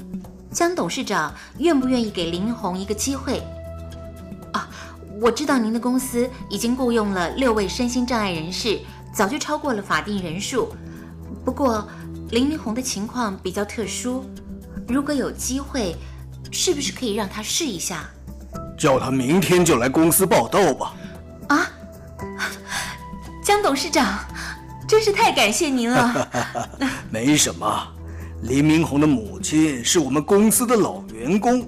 [0.53, 3.43] 江董事长愿不愿意给林红一个机会？
[4.53, 4.69] 啊，
[5.21, 8.79] 我知道您的公司已经雇佣了六位身心障碍人士，
[9.13, 10.73] 早就超过了法定人数。
[11.45, 11.89] 不过
[12.31, 14.25] 林明红的情况比较特殊，
[14.91, 15.95] 如果有机会，
[16.51, 18.11] 是不是可以让他试一下？
[18.77, 20.95] 叫他明天就来公司报道吧。
[21.49, 21.71] 啊，
[23.45, 24.19] 江董事长，
[24.89, 26.29] 真是太感谢您了。
[27.09, 27.87] 没什么，
[28.43, 31.65] 林明红的母亲是我们公司的老员工。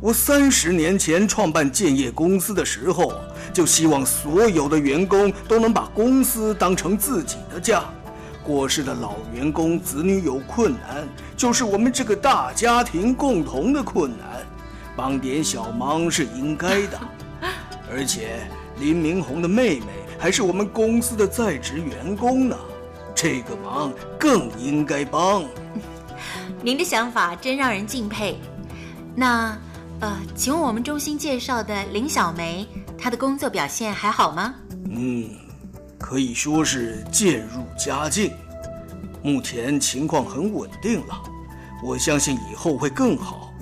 [0.00, 3.12] 我三十年前创办建业公司的时候，
[3.52, 7.84] 就希望所有的员工都能把公司当成自己的家。
[8.44, 14.44] 过世的老员工子女有困难，就是我们这个大家庭共同的困难，
[14.96, 17.00] 帮点小忙是应该的。
[17.90, 18.40] 而且
[18.78, 19.86] 林明红的妹妹
[20.18, 22.56] 还是我们公司的在职员工呢，
[23.14, 25.44] 这个忙更应该帮。
[26.62, 28.38] 您的想法真让人敬佩。
[29.14, 29.56] 那，
[30.00, 32.66] 呃，请问我们中心介绍的林小梅，
[32.96, 34.54] 她的工作表现还好吗？
[34.88, 35.28] 嗯，
[36.02, 38.32] 可以说是渐入佳境，
[39.22, 41.22] 目前情况很稳定了。
[41.82, 43.54] 我相信以后会更好，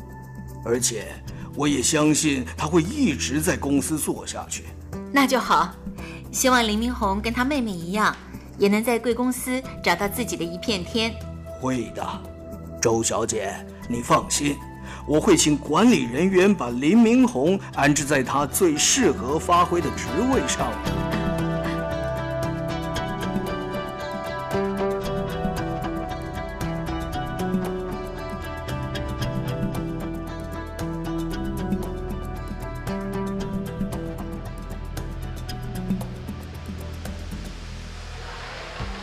[0.65, 1.07] 而且
[1.55, 4.65] 我也相信他会一直在公司做下去。
[5.13, 5.71] 那就好。
[6.33, 8.17] 希望林明红跟他妹妹一样，
[8.57, 11.13] 也能在贵公司找到自己的一片天。
[11.61, 12.05] 会的，
[12.81, 13.55] 周小姐，
[13.89, 14.57] 你放心，
[15.07, 20.73] 我会请管理人员把林明红安置在他最适合发挥的职位上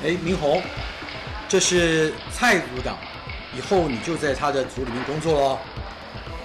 [0.07, 0.63] 哎，明红，
[1.49, 2.95] 这是蔡组长，
[3.53, 5.59] 以后你就在他的组里面工作喽，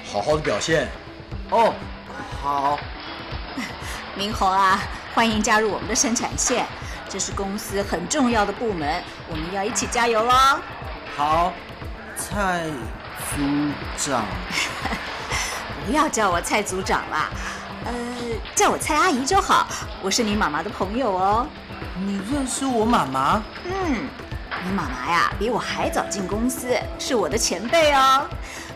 [0.05, 0.89] 好好的表现。
[1.49, 1.73] 哦，
[2.43, 2.77] 好，
[4.19, 4.81] 明红啊，
[5.15, 6.67] 欢迎加入我们的生产线，
[7.09, 9.01] 这是公司很重要的部门，
[9.31, 10.35] 我们要一起加油喽。
[11.17, 11.53] 好，
[12.17, 12.65] 蔡
[13.31, 14.25] 组长，
[15.87, 17.31] 不要叫我蔡组长啦，
[17.85, 17.93] 呃，
[18.57, 19.69] 叫我蔡阿姨就好，
[20.03, 21.47] 我是你妈妈的朋友哦。
[22.05, 23.41] 你认识我妈妈？
[23.65, 24.09] 嗯，
[24.65, 28.27] 你妈妈呀，比我还早进公司，是我的前辈哦。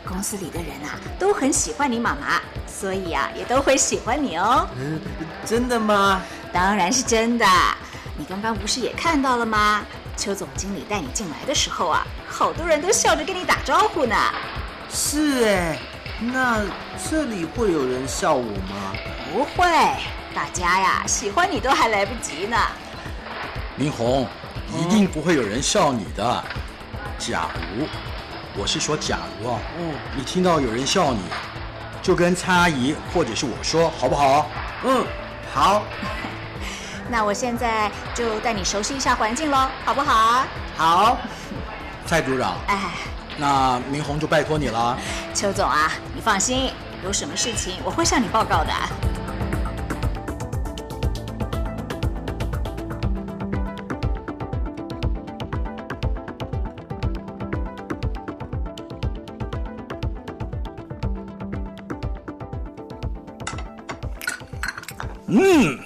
[0.06, 4.68] 公司里的人啊，都很喜欢你妈妈，所以啊，也都会喜欢你哦。
[4.78, 5.00] 嗯，
[5.44, 6.22] 真的吗？
[6.52, 7.44] 当然是真的。
[8.16, 9.82] 你刚刚不是也看到了吗？
[10.16, 14.16] 邱总经理带你进来的时候啊，好多人都笑着跟你打招呼呢。
[14.88, 15.78] 是哎，
[16.20, 16.62] 那
[17.10, 18.94] 这里会有人笑我吗？
[19.32, 19.66] 不会，
[20.32, 22.56] 大家呀喜欢你都还来不及呢。
[23.76, 24.26] 明红，
[24.78, 26.44] 一定不会有人笑你的。
[27.18, 27.86] 假如，
[28.56, 31.20] 我是说假如啊，嗯你听到有人笑你，
[32.02, 34.46] 就跟蔡阿姨或者是我说，好不好？
[34.84, 35.04] 嗯，
[35.52, 35.82] 好，
[37.08, 40.46] 那我现在就带你熟悉一下环境喽，好不好啊？
[40.76, 41.18] 好，
[42.06, 42.78] 蔡组长，哎，
[43.36, 44.98] 那明红就拜托你了。
[45.34, 46.70] 邱总啊，你放心，
[47.04, 48.72] 有什么事情我会向你报告的。
[65.38, 65.78] 嗯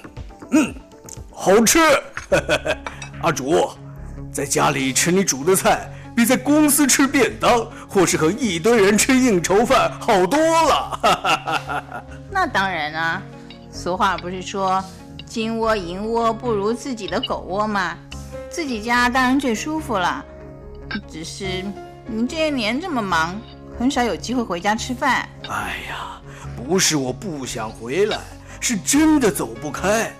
[0.53, 0.74] 嗯，
[1.32, 1.78] 好吃。
[3.22, 3.68] 阿竹，
[4.32, 12.05] 在家里吃你煮的菜，比在公司吃便当或是和一堆人吃应酬饭好多了。
[12.30, 13.22] 那当然啊，
[13.72, 14.82] 俗话不是说
[15.26, 17.96] “金窝银窝不如自己的狗窝”吗？
[18.48, 20.24] 自己家当然最舒服了。
[21.09, 21.64] 只是
[22.07, 23.40] 你这些年这么忙，
[23.78, 25.28] 很少有机会回家吃饭。
[25.48, 26.20] 哎呀，
[26.57, 28.18] 不是我不想回来，
[28.61, 30.12] 是真的走不开。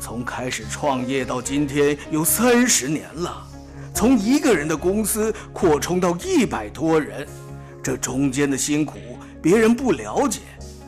[0.00, 3.46] 从开始创业到今天有三十年了，
[3.94, 7.26] 从一个人的公司扩充到一百多人，
[7.82, 8.98] 这中间的辛苦
[9.40, 10.40] 别人不了解，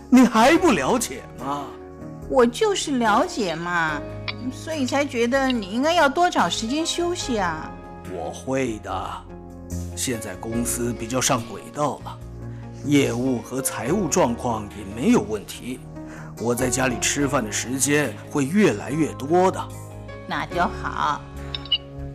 [0.08, 1.66] 你还不了解吗？
[2.28, 4.00] 我就是了解嘛，
[4.52, 7.68] 所以才觉得你应该要多找时间休息啊。
[8.12, 9.10] 我会的。
[9.96, 12.18] 现在公司比较上轨道了，
[12.84, 15.80] 业务和财务状况也没有问题。
[16.40, 19.60] 我在家里吃饭的时间会越来越多的。
[20.26, 21.20] 那就好。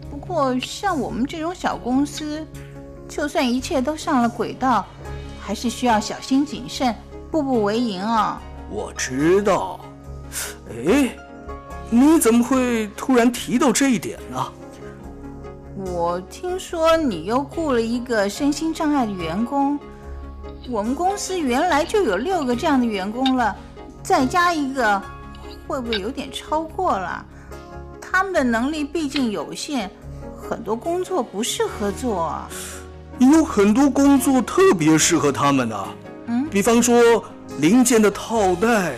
[0.09, 2.45] 不过像我们这种小公司，
[3.07, 4.85] 就算一切都上了轨道，
[5.39, 6.95] 还是需要小心谨慎，
[7.29, 8.41] 步步为营啊。
[8.71, 9.79] 我知道。
[10.69, 11.15] 哎，
[11.91, 14.51] 你怎么会突然提到这一点呢？
[15.77, 19.77] 我听说你又雇了一个身心障碍的员工。
[20.67, 23.55] 我们公司原来就有六个这样的员工了，
[24.05, 25.01] 再加一个，
[25.65, 27.25] 会不会有点超过了？
[27.99, 29.89] 他们的能力毕竟有限，
[30.39, 32.39] 很多工作不适合做。
[33.17, 35.87] 有很多工作特别适合他们呢。
[36.27, 37.25] 嗯，比方说
[37.57, 38.93] 零件的套袋、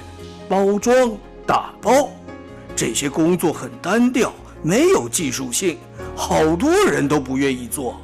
[0.50, 2.10] 包装、打包，
[2.76, 5.78] 这些工作很单调，没有技术性，
[6.18, 7.96] 好多人都不愿意做。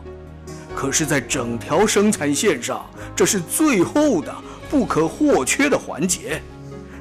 [0.74, 4.34] 可是，在整条生产线上，这是最后的
[4.70, 6.41] 不可或缺的环节，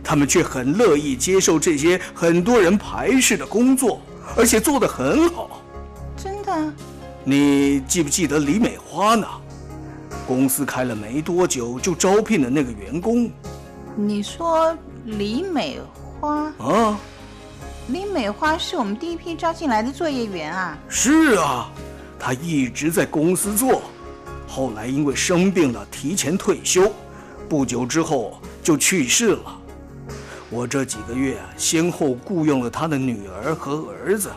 [0.05, 4.01] 他们却很乐意接受这些很多人排斥的工作，
[4.37, 5.63] 而且做得很好。
[6.17, 6.73] 真的？
[7.25, 9.27] 你记不记得李美花呢？
[10.27, 13.31] 公司开了没多久就招聘的那个员工。
[13.97, 15.79] 你说李美
[16.21, 16.53] 花？
[16.59, 16.99] 啊，
[17.89, 20.79] 李美花是我们第一批招进来的作业员啊。
[20.89, 21.71] 是啊。
[22.19, 23.83] 她一直在公司做，
[24.47, 26.93] 后来因为生病了提前退休，
[27.49, 29.61] 不久之后就去世了。
[30.53, 34.31] 我这几个月先后雇佣了他的女儿和儿子，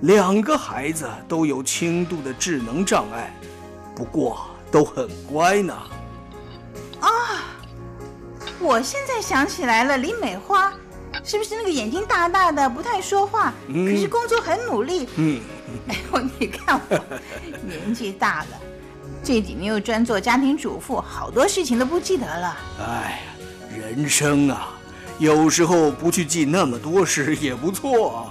[0.00, 3.34] 两个孩子都有轻度的智能障碍，
[3.94, 5.74] 不过都很乖呢。
[7.00, 7.10] 啊，
[8.58, 10.72] 我现在想起来了，李美花。
[11.22, 15.06] 是不是那个眼睛大大的，不太说话，可是工作很努力？
[15.16, 15.40] 嗯，
[15.88, 16.98] 哎呦，你看我
[17.62, 18.58] 年纪大了，
[19.22, 22.56] 这几年又专做家庭主妇，好多事情都不记得了。
[22.80, 23.20] 哎
[23.76, 24.70] 呀，人生啊，
[25.18, 28.30] 有时候不去记那么多事 也不错。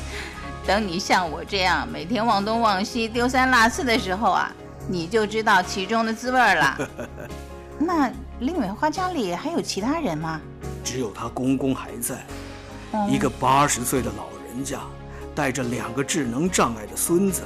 [0.66, 4.52] 等你像我这样每天忘东忘西、丢三落四的时候啊，
[4.88, 6.88] 你就知道其中的滋味了。
[7.78, 8.10] 那
[8.40, 10.40] 林美花家里还有其他人吗？
[10.84, 12.24] 只有她公公还在，
[13.08, 14.78] 一个八十岁的老人家，
[15.34, 17.42] 带着两个智能障碍的孙子，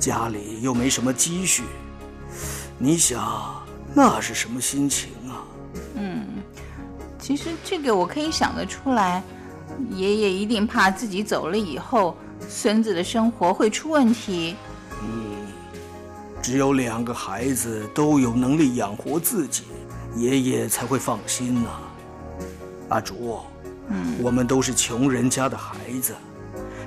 [0.00, 1.62] 家里又没什么积蓄，
[2.76, 3.62] 你想
[3.94, 5.46] 那是什么心情啊？
[5.94, 6.26] 嗯，
[7.22, 9.22] 其实这个我可以想得出来，
[9.90, 12.16] 爷爷一定怕自己走了以后，
[12.48, 14.56] 孙子的生活会出问题。
[15.00, 15.46] 嗯，
[16.42, 19.62] 只有两个孩子都有能力养活自己，
[20.16, 21.70] 爷爷才会放心呢。
[22.88, 23.38] 阿竹，
[23.88, 26.16] 嗯，我们都是穷人家的孩子，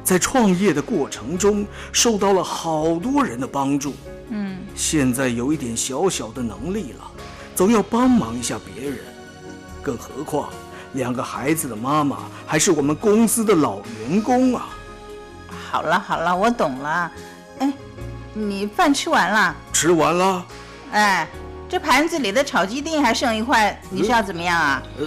[0.03, 3.93] 在创业的过程中受到了好多人的帮助，
[4.31, 7.09] 嗯，现在有一点小小的能力了，
[7.55, 8.99] 总要帮忙一下别人。
[9.85, 10.49] 更何况，
[10.93, 12.17] 两个孩子的妈妈
[12.47, 13.77] 还是我们公司的老
[14.09, 14.69] 员工啊。
[15.71, 17.11] 好了好了，我懂了。
[17.59, 17.71] 哎，
[18.33, 19.55] 你饭吃完了？
[19.71, 20.43] 吃完了。
[20.91, 21.27] 哎，
[21.69, 24.81] 这盘子里的炒鸡丁还剩一块，你是要怎么样啊？
[24.97, 25.05] 呃。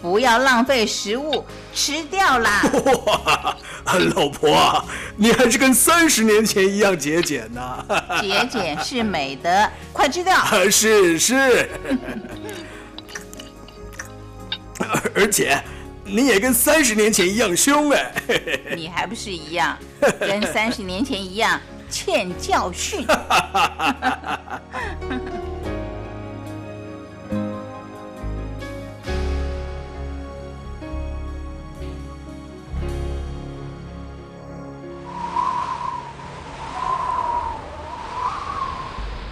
[0.00, 1.44] 不要浪费食物，
[1.74, 2.62] 吃掉啦！
[3.04, 3.56] 哇，
[4.14, 4.84] 老婆，
[5.16, 7.84] 你还是跟三十年前一样节俭呢。
[8.20, 9.50] 节俭是美德，
[9.92, 10.36] 快吃掉！
[10.70, 11.68] 是 是。
[15.14, 15.60] 而且，
[16.04, 18.12] 你也跟三十年前一样凶哎。
[18.76, 19.76] 你还不是一样，
[20.20, 21.60] 跟三十年前一样
[21.90, 23.06] 欠教训。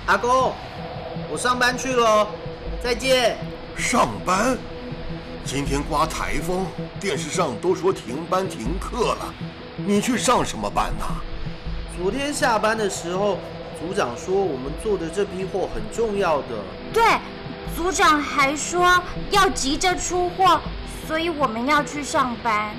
[0.06, 0.54] 阿公，
[1.28, 2.28] 我上班去了，
[2.82, 3.36] 再见。
[3.76, 4.56] 上班？
[5.46, 6.66] 今天刮台风，
[6.98, 9.32] 电视上都说停班停课了，
[9.76, 11.06] 你去上什么班呢？
[11.96, 13.38] 昨天下班的时候，
[13.78, 16.48] 组长说我们做的这批货很重要的。
[16.92, 17.00] 对，
[17.76, 20.60] 组长还说要急着出货，
[21.06, 22.74] 所以我们要去上班。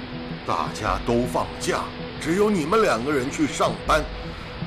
[0.46, 1.86] 大家都放假，
[2.20, 4.04] 只有你们两个人去上班，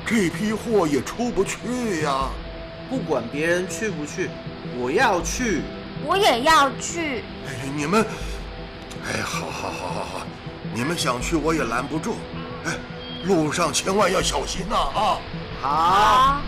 [0.07, 2.29] 这批货也出不去呀。
[2.89, 4.27] 不管别人去不去，
[4.79, 5.61] 我要去。
[6.05, 7.23] 我也要去。
[7.75, 8.05] 你们，
[9.05, 10.27] 哎，好，好，好，好，好，
[10.73, 12.15] 你们想去我也拦不住。
[12.65, 12.73] 哎，
[13.23, 15.17] 路上千万要小心呐啊！
[15.61, 16.41] 好。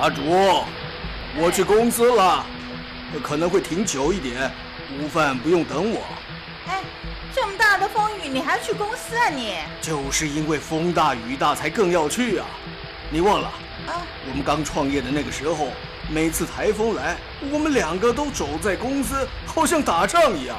[0.00, 0.73] 阿竹。
[1.36, 2.46] 我去公司了，
[3.20, 4.48] 可能会停久一点，
[4.96, 6.00] 午饭不用等我。
[6.68, 6.80] 哎，
[7.34, 9.56] 这么大的风雨，你还去公司啊你？
[9.80, 12.46] 就是因为风大雨大才更要去啊！
[13.10, 13.48] 你忘了？
[13.88, 15.72] 啊，我们刚创业的那个时候，
[16.08, 17.16] 每次台风来，
[17.50, 20.56] 我们两个都守在公司，好像打仗一样。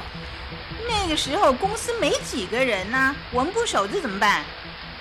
[0.86, 4.44] 那个时候公司没几个人呢，我们不守着怎么办？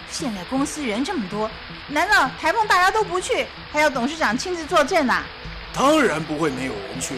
[0.10, 1.52] 现在公司人这么多，
[1.90, 5.22] 难道台风大家都不去，还要董事长亲自坐镇呐？
[5.76, 7.16] 当然不会没有人去，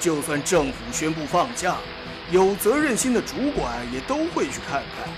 [0.00, 1.76] 就算政府宣布放假，
[2.32, 5.08] 有责任心的主管也都会去看看。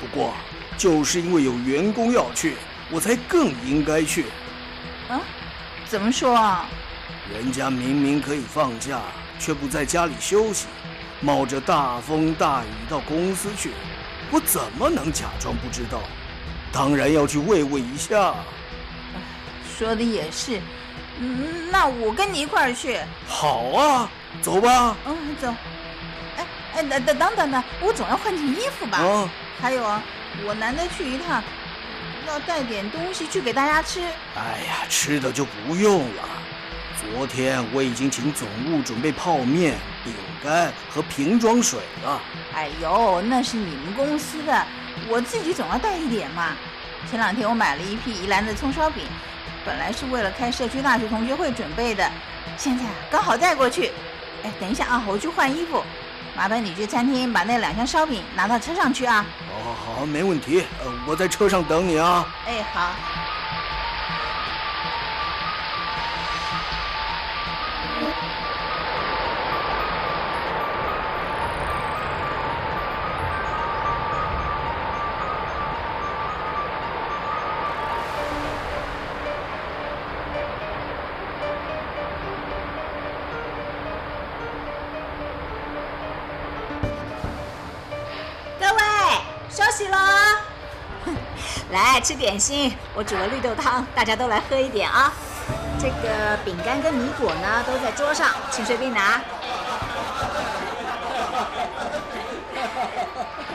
[0.00, 0.34] 不过，
[0.76, 2.56] 就是因为有员工要去，
[2.90, 4.24] 我才更应该去。
[5.08, 5.20] 啊？
[5.86, 6.68] 怎么说啊？
[7.32, 9.00] 人家明明可以放假，
[9.38, 10.66] 却不在家里休息，
[11.20, 13.70] 冒着大风大雨到公司去，
[14.32, 16.00] 我怎么能假装不知道？
[16.72, 18.34] 当然要去慰问一下。
[19.78, 20.60] 说的也是，
[21.18, 22.98] 嗯，那我跟你一块儿去。
[23.26, 24.10] 好啊，
[24.40, 24.96] 走吧。
[25.04, 25.54] 嗯，走。
[26.36, 28.98] 哎哎，等等等等等，我总要换件衣服吧。
[29.02, 29.28] 嗯。
[29.60, 30.02] 还有啊，
[30.44, 31.42] 我难得去一趟，
[32.26, 34.00] 要带点东西去给大家吃。
[34.34, 36.22] 哎呀，吃的就不用了。
[37.00, 42.20] 昨天我已经请总务准备泡面、饼干和瓶装水了。
[42.54, 44.66] 哎呦，那是你们公司的。
[45.08, 46.52] 我自己总要带一点嘛。
[47.10, 49.04] 前两天我买了一批宜兰的葱烧饼，
[49.64, 52.10] 本来是为了开社区大学同学会准备的，
[52.56, 53.92] 现在刚好带过去。
[54.42, 55.82] 哎，等一下啊，我去换衣服，
[56.36, 59.24] 麻烦你去餐厅把那两箱烧饼拿到车上去啊。
[59.64, 60.64] 好，好，好没问题。
[60.84, 62.26] 呃，我在车上等你啊。
[62.46, 62.90] 哎，好。
[92.02, 95.12] 吃点心，我煮了绿豆汤，大家都来喝一点啊。
[95.78, 99.20] 这个饼干跟米果呢都在桌上，请随便拿。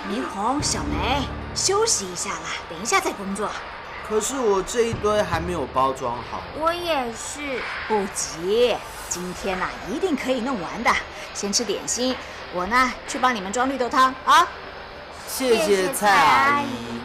[0.10, 3.50] 明红、小梅，休息一下啦，等一下再工作。
[4.08, 6.42] 可是我这一堆还没有包装好。
[6.58, 8.76] 我也是，不急，
[9.10, 10.90] 今天呐一定可以弄完的。
[11.34, 12.16] 先吃点心，
[12.54, 14.48] 我呢去帮你们装绿豆汤啊。
[15.28, 16.97] 谢谢蔡阿姨。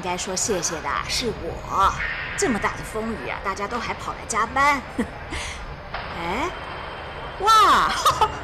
[0.00, 1.92] 应该说谢谢的是我，
[2.34, 4.80] 这么大的风雨啊，大家都还跑来加班。
[5.92, 6.48] 哎，
[7.40, 7.92] 哇，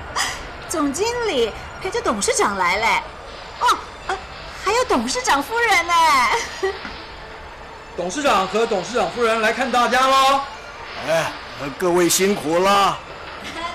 [0.69, 1.51] 总经理
[1.81, 3.03] 陪着董事长来嘞，
[3.61, 3.79] 哦，
[4.63, 5.95] 还有董事长夫人呢。
[7.97, 10.43] 董事长和董事长夫人来看大家喽。
[11.09, 11.33] 哎，
[11.79, 12.99] 各位辛苦了。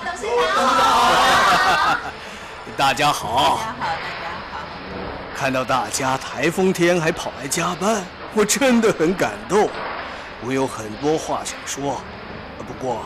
[0.04, 1.98] 董事长好。
[2.76, 3.58] 大家好。
[3.80, 4.31] 大家好。
[5.42, 9.68] 看到大家台风天还跑来加班，我真的很感动。
[10.46, 12.00] 我有很多话想说，
[12.64, 13.04] 不过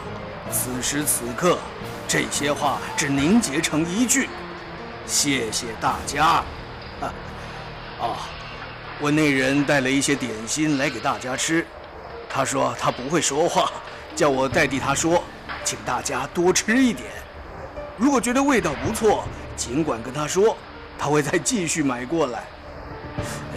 [0.50, 1.58] 此时此刻，
[2.06, 4.28] 这些话只凝结成一句：
[5.06, 6.44] 谢谢大家。
[7.00, 8.28] 啊，
[9.00, 11.66] 我那人带了一些点心来给大家吃，
[12.28, 13.72] 他说他不会说话，
[14.14, 15.24] 叫我代替他说，
[15.64, 17.08] 请大家多吃一点。
[17.96, 19.24] 如果觉得味道不错，
[19.56, 20.54] 尽管跟他说。
[20.98, 22.44] 他会再继续买过来。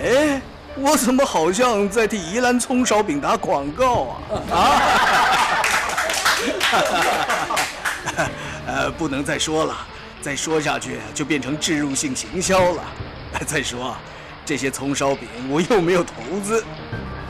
[0.02, 0.42] 哎，
[0.76, 4.18] 我怎么好像在替宜兰葱烧饼打广告
[4.50, 4.52] 啊？
[4.52, 4.60] 啊！
[8.66, 9.76] 呃，不能再说了，
[10.22, 12.84] 再说下去就变成置入性行销了。
[13.46, 13.96] 再说，
[14.46, 16.64] 这些葱烧饼我又没有投资。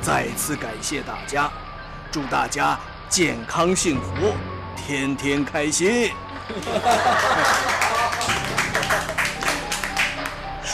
[0.01, 1.49] 再次感谢大家，
[2.11, 2.77] 祝大家
[3.09, 4.33] 健康幸福，
[4.75, 6.11] 天天开心。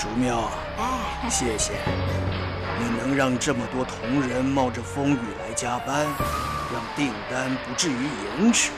[0.06, 0.52] 淑妙，
[1.28, 1.74] 谢谢，
[2.78, 6.06] 你能让这么多同仁冒着风雨来加班，
[6.72, 8.04] 让订单不至于
[8.40, 8.70] 延迟，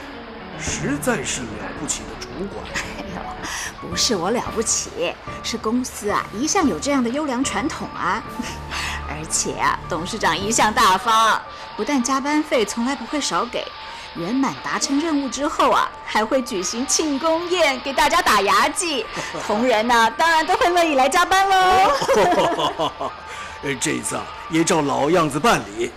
[0.58, 1.48] 实在是了
[1.78, 2.64] 不起的主管。
[2.74, 5.12] 哎呦，不是我了不起，
[5.42, 8.22] 是公司啊一向有这样的优良传统啊。
[9.06, 11.38] 而且啊，董事长一向大方，
[11.76, 13.66] 不但加班费从来不会少给。
[14.14, 19.04] 圆满达成任务之后啊，还会举行庆功宴，给大家打牙祭。
[19.46, 21.92] 同仁呢，当然都会乐意来加班喽。
[23.80, 25.92] 这次啊，也照老样子办理。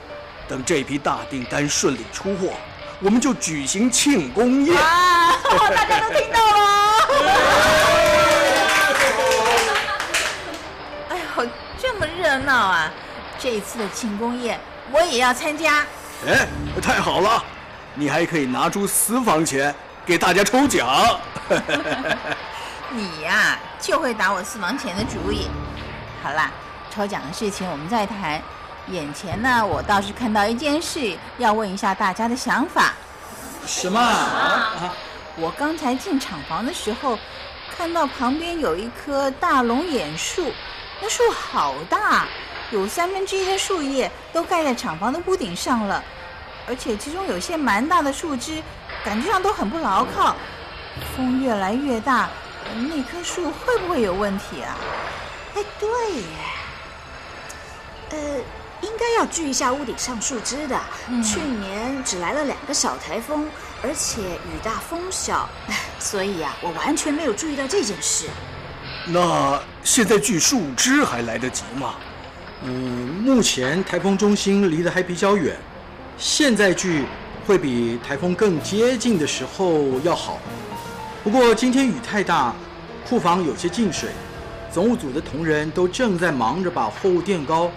[0.48, 2.54] 等这批大订单顺利出货，
[3.00, 4.76] 我们就举行庆功宴。
[4.78, 5.34] 啊，
[5.70, 7.08] 大家都听到了。
[11.10, 11.48] 哎呦，
[11.82, 12.92] 这么热闹啊！
[13.40, 14.60] 这次的庆功宴
[14.92, 15.86] 我也要参加。
[16.28, 16.48] 哎，
[16.82, 17.44] 太好了！
[17.96, 19.74] 你还可以拿出私房钱
[20.06, 20.88] 给大家抽奖。
[22.90, 25.48] 你呀、就会打我私房钱的主意。
[26.24, 26.52] 好啦，
[26.94, 28.42] 抽奖的事情我们再谈。
[28.88, 32.94] 眼前呢，我倒是看到一件事，要问一下大家的想法。
[33.66, 34.94] 什么啊？
[35.38, 37.18] 我刚才进厂房的时候，
[37.78, 40.52] 看到旁边有一棵大龙眼树，
[41.00, 42.26] 那树好大，
[42.72, 46.04] 有三分之一的树叶都盖在厂房的屋顶上了，
[46.68, 48.62] 而且其中有些蛮大的树枝，
[49.04, 50.36] 感觉上都很不牢靠。
[51.16, 52.30] 风越来越大，
[52.90, 54.78] 那棵树会不会有问题啊？
[55.56, 56.28] 哎，对耶，
[58.12, 58.18] 呃，
[58.82, 60.80] 应该要锯一下屋顶上树枝的。
[61.24, 63.48] 去年只来了两个小台风，
[63.82, 65.50] 而且雨大风小，
[66.00, 68.28] 所以啊，我完全没有注意到这件事。
[69.08, 71.96] 那现在锯树枝还来得及吗？
[72.64, 72.72] 嗯，
[73.24, 75.58] 目前台风中心离得还比较远，
[76.18, 77.06] 现在锯
[77.46, 80.40] 会比台风更接近的时候要好。
[81.24, 82.54] 不过今天雨太大，
[83.08, 84.10] 库房有些进水，
[84.72, 87.72] 总务组的同仁都正在忙着把货物垫高。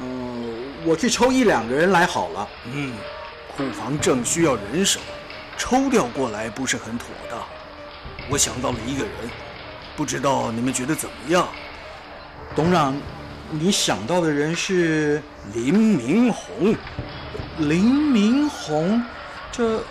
[0.00, 2.48] 嗯，我去抽一两个人来好了。
[2.72, 2.94] 嗯，
[3.56, 5.00] 库房正需要人手，
[5.56, 7.40] 抽调过来不是很妥当。
[8.30, 9.12] 我想到了一个人，
[9.96, 11.48] 不知道你们觉得怎么样？
[12.54, 12.96] 董长，
[13.50, 15.22] 你想到的人是
[15.54, 16.74] 林明红。
[17.58, 19.02] 林明红，
[19.50, 19.82] 这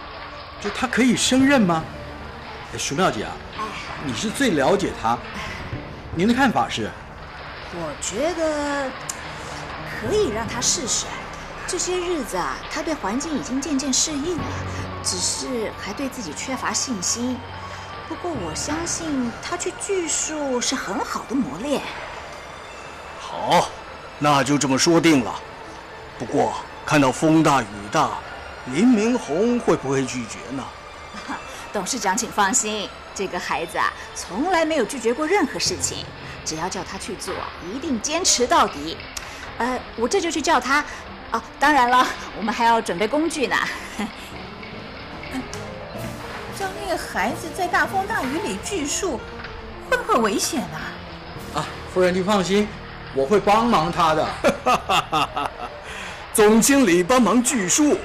[0.62, 1.84] 这他可以胜任吗？
[2.74, 3.34] 哎，鼠妙姐啊，
[4.06, 5.18] 你是最了解他，
[6.16, 6.90] 您的看法是？
[7.74, 8.90] 我觉得
[10.00, 11.06] 可以让他试试。
[11.68, 14.44] 这些日子啊，他对环境已经渐渐适应了，
[15.04, 17.38] 只是还对自己缺乏信心。
[18.08, 21.82] 不过我相信他去锯树是很好的磨练。
[23.20, 23.68] 好，
[24.18, 25.36] 那就这么说定了。
[26.18, 26.54] 不过
[26.88, 28.12] 看到风大雨大，
[28.68, 30.64] 林明红会不会拒绝呢？
[31.74, 36.06] 董事长，请放心，这个孩子啊，从来没有拒绝过任何事情，
[36.46, 37.34] 只要叫他去做，
[37.70, 38.96] 一定坚持到底。
[39.58, 40.82] 呃，我这就去叫他。
[41.32, 42.08] 哦，当然了，
[42.38, 43.58] 我们还要准备工具呢。
[46.58, 49.20] 叫那个孩子在大风大雨里锯树，
[49.90, 50.80] 会不会危险啊？
[51.60, 52.66] 啊，夫人您放心，
[53.14, 54.26] 我会帮忙他的。
[56.38, 57.98] 总经理帮忙锯树，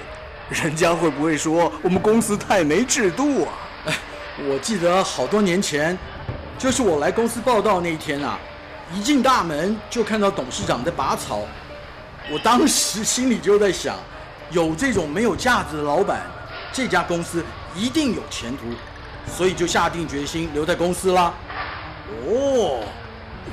[0.48, 3.52] 人家会不会说我们公司太没制度啊？
[3.84, 3.94] 哎，
[4.48, 5.98] 我记得好多年前，
[6.56, 8.38] 就是我来公司报道那一天啊，
[8.94, 11.40] 一进大门就看到董事长在拔草，
[12.30, 13.96] 我当时心里就在想，
[14.50, 16.22] 有这种没有架子的老板，
[16.72, 17.44] 这家公司
[17.76, 18.62] 一定有前途，
[19.30, 21.34] 所以就下定决心留在公司啦。
[22.26, 22.80] 哦，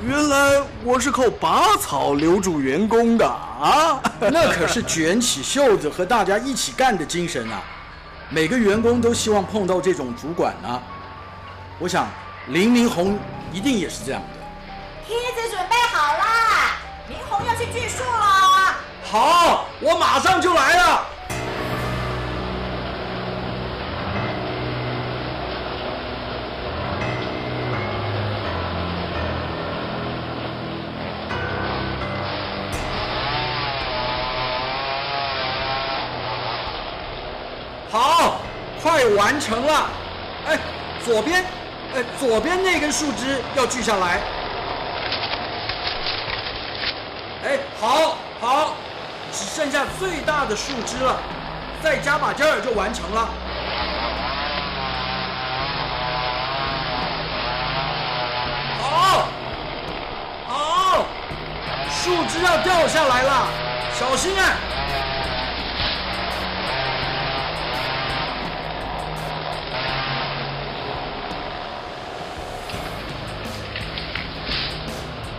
[0.04, 4.00] 原来我是靠拔草留住员工的啊！
[4.32, 7.62] 那可是卷起袖子和大家一起干的精神啊！
[8.30, 10.82] 每个员工都希望碰到这种主管呢、
[11.78, 12.06] 我想
[12.46, 13.18] 林明红
[13.52, 14.28] 一定也是这样的。
[15.06, 16.76] 梯子准备好啦，
[17.08, 18.76] 明红要去锯树了。
[19.04, 21.06] 好，我马上就来了。
[38.82, 39.86] 快完成了。
[40.46, 40.58] 哎，
[41.04, 41.44] 左边，
[41.94, 44.20] 哎，左边那根树枝要锯下来。
[47.44, 48.74] 哎，好，好，
[49.32, 51.16] 只剩下最大的树枝了，
[51.82, 53.28] 再加把劲儿就完成了。
[58.80, 59.28] 好，
[60.48, 61.06] 好，
[61.90, 63.46] 树枝要掉下来了，
[63.92, 64.56] 小心啊！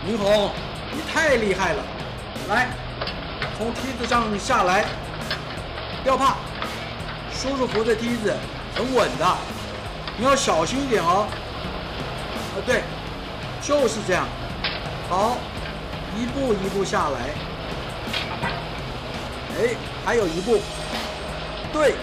[0.04, 0.50] 明红，
[0.90, 1.82] 你太厉害了！
[2.48, 2.70] 来，
[3.56, 4.84] 从梯子上下来，
[6.02, 6.34] 不要怕，
[7.32, 8.34] 舒舒服的梯子，
[8.74, 9.36] 很稳的，
[10.16, 11.28] 你要小心一点哦。
[11.30, 12.82] 啊，对，
[13.62, 14.26] 就是这样。
[15.08, 15.38] 好，
[16.18, 17.20] 一步一步下来。
[19.54, 20.60] 哎，还有一步，
[21.72, 21.94] 对，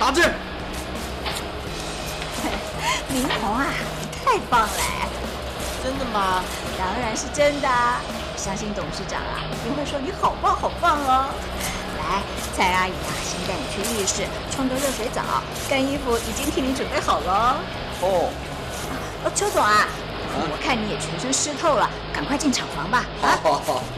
[0.00, 0.24] 打正。
[3.12, 3.66] 明红啊，
[4.00, 4.68] 你太棒了！
[5.86, 6.42] 真的吗？
[6.76, 8.00] 当然是真的啊！
[8.36, 11.30] 相信董事长啊，一定会说你好棒好棒哦。
[11.96, 12.22] 来，
[12.56, 15.22] 蔡阿姨啊，先带你去浴室冲个热水澡，
[15.70, 17.56] 干衣服已经替你准备好了。
[18.00, 18.28] 哦，
[19.22, 19.86] 哦，邱总啊，
[20.34, 23.04] 我看你也全身湿透了，赶快进厂房吧。
[23.22, 23.82] 好好好。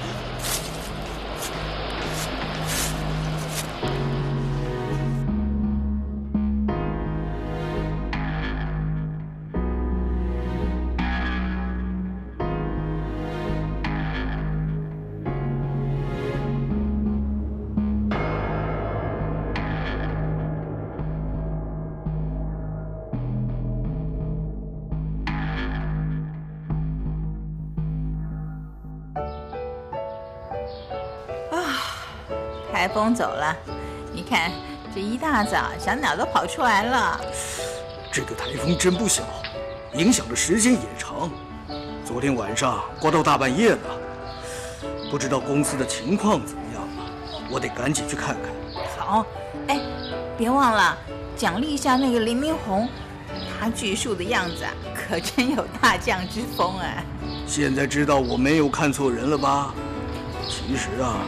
[32.98, 33.56] 台风走了，
[34.12, 34.50] 你看
[34.92, 37.20] 这一大早小鸟都跑出来了。
[38.10, 39.22] 这个台风真不小，
[39.94, 41.30] 影响的时间也长。
[42.04, 43.78] 昨天晚上刮到大半夜了，
[45.12, 48.50] 不知道公司的情况怎么样了，我得赶紧去看看。
[48.98, 49.24] 好，
[49.68, 49.80] 哎，
[50.36, 50.98] 别忘了
[51.36, 52.88] 奖励一下那个林明红，
[53.60, 57.04] 他锯树的样子啊，可真有大将之风啊！
[57.46, 59.72] 现在知道我没有看错人了吧？
[60.48, 61.18] 其实啊，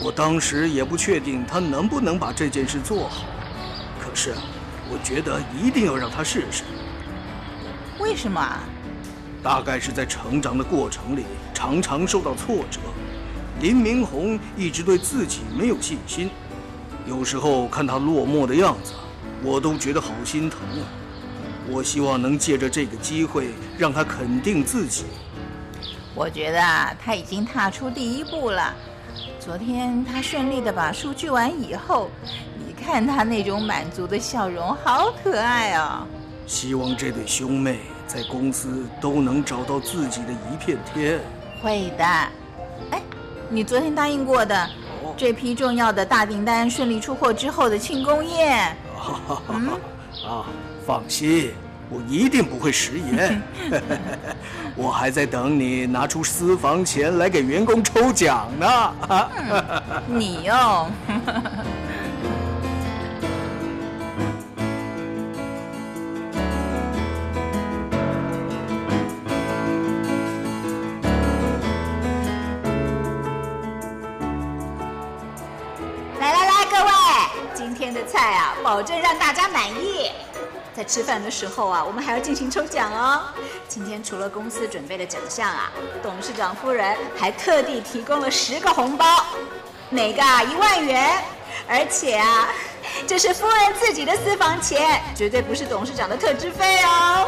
[0.00, 3.24] 我当时也不确定他能不能把这件事做好，
[4.00, 4.34] 可是
[4.90, 6.62] 我觉得一定要让他试试。
[7.98, 8.60] 为什么啊？
[9.42, 12.80] 大概是在成长的过程里，常常受到挫折。
[13.60, 16.30] 林明红一直对自己没有信心，
[17.06, 18.92] 有时候看他落寞的样子，
[19.42, 20.86] 我都觉得好心疼啊。
[21.68, 25.04] 我希望能借着这个机会让他肯定自己。
[26.14, 28.74] 我觉得啊，他已经踏出第一步了。
[29.40, 32.10] 昨天他顺利的把书锯完以后，
[32.58, 36.06] 你看他那种满足的笑容，好可爱啊。
[36.46, 37.78] 希望这对兄妹。
[38.08, 41.20] 在公司都能找到自己的一片天。
[41.62, 42.04] 会的。
[42.90, 43.02] 哎，
[43.50, 44.66] 你昨天答应过的
[45.14, 48.74] 这批重要的大订单顺利出货之后的庆功宴。
[49.50, 49.68] 嗯
[50.26, 50.46] 啊，
[50.86, 51.52] 放心，
[51.90, 53.42] 我一定不会食言。
[54.76, 58.94] 我还在等你拿出私房钱来给员工抽奖呢。
[60.06, 60.86] 你哟。
[78.06, 80.10] 菜啊，保证让大家满意。
[80.78, 83.22] 在吃饭的时候啊，我们还要进行抽奖哦。
[83.66, 89.24] 今天除了公司准备的奖项啊，董事长夫人还特地提供了十个红包，
[89.90, 91.20] 每个啊一万元。
[91.66, 92.50] 而且啊，
[93.08, 97.26] 这是夫人自己的私房钱，绝对不是董事长的特支费哦。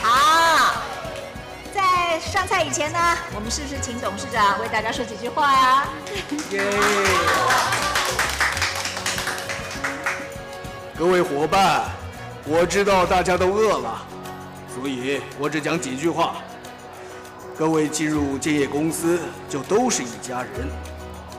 [0.00, 0.74] 好。
[1.74, 2.98] 在上菜以前呢，
[3.34, 5.88] 我们是不是请董事长为大家说几句话呀？
[10.98, 11.84] 各位伙伴，
[12.44, 14.02] 我知道大家都饿了，
[14.74, 16.38] 所以我只讲几句话。
[17.56, 20.66] 各位进入建业公司就都是一家人，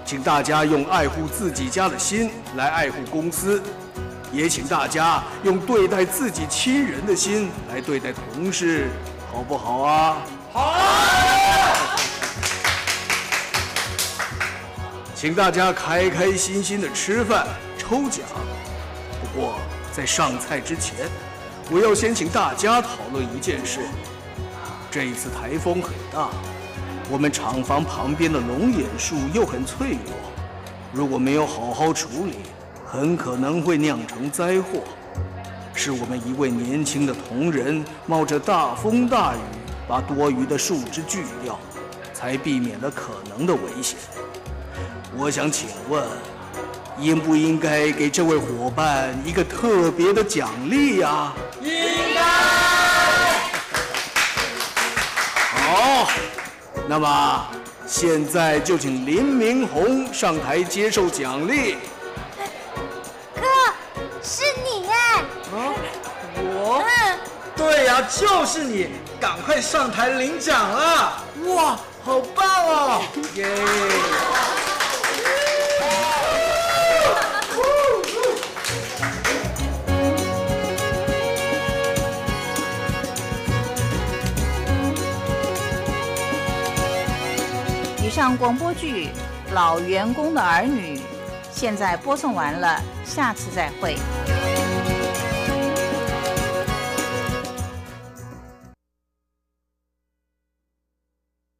[0.05, 3.61] 请大家用爱护自己家的心来爱护公司，
[4.31, 8.87] 也请大家用对待自己亲人的心来对待同事，
[9.29, 10.17] 好不好啊？
[10.53, 10.73] 好，
[15.13, 17.45] 请大家开开心心的吃饭
[17.77, 18.23] 抽奖。
[19.39, 19.55] 不过
[19.93, 21.07] 在上菜之前，
[21.71, 23.79] 我要先请大家讨论一件事。
[24.91, 26.27] 这一次台风很大，
[27.09, 30.13] 我们厂房旁边的龙眼树又很脆弱，
[30.91, 32.33] 如果没有好好处理，
[32.85, 34.81] 很可能会酿成灾祸。
[35.73, 39.39] 是我们一位年轻的同仁冒着大风大雨。
[39.87, 41.57] 把多余的树枝锯掉，
[42.13, 43.97] 才避免了可能的危险。
[45.17, 46.03] 我想请问，
[46.99, 51.33] 应不应该给这位伙伴一个特别的奖励呀？
[51.61, 51.71] 应
[52.13, 52.21] 该。
[55.55, 56.09] 好，
[56.87, 57.47] 那么
[57.87, 61.77] 现在就请林明红上台接受奖励。
[63.35, 63.41] 哥，
[64.21, 65.21] 是你哎。
[65.53, 65.73] 啊，
[66.35, 66.83] 我？
[66.85, 67.19] 嗯，
[67.55, 68.89] 对呀，就是你。
[69.19, 71.21] 赶快上台领奖啊！
[71.45, 73.01] 哇，好棒哦！
[73.35, 73.45] 耶！
[88.19, 89.05] 像广播剧
[89.53, 90.97] 《老员工的儿女》
[91.53, 93.95] 现在播送完了，下次再会。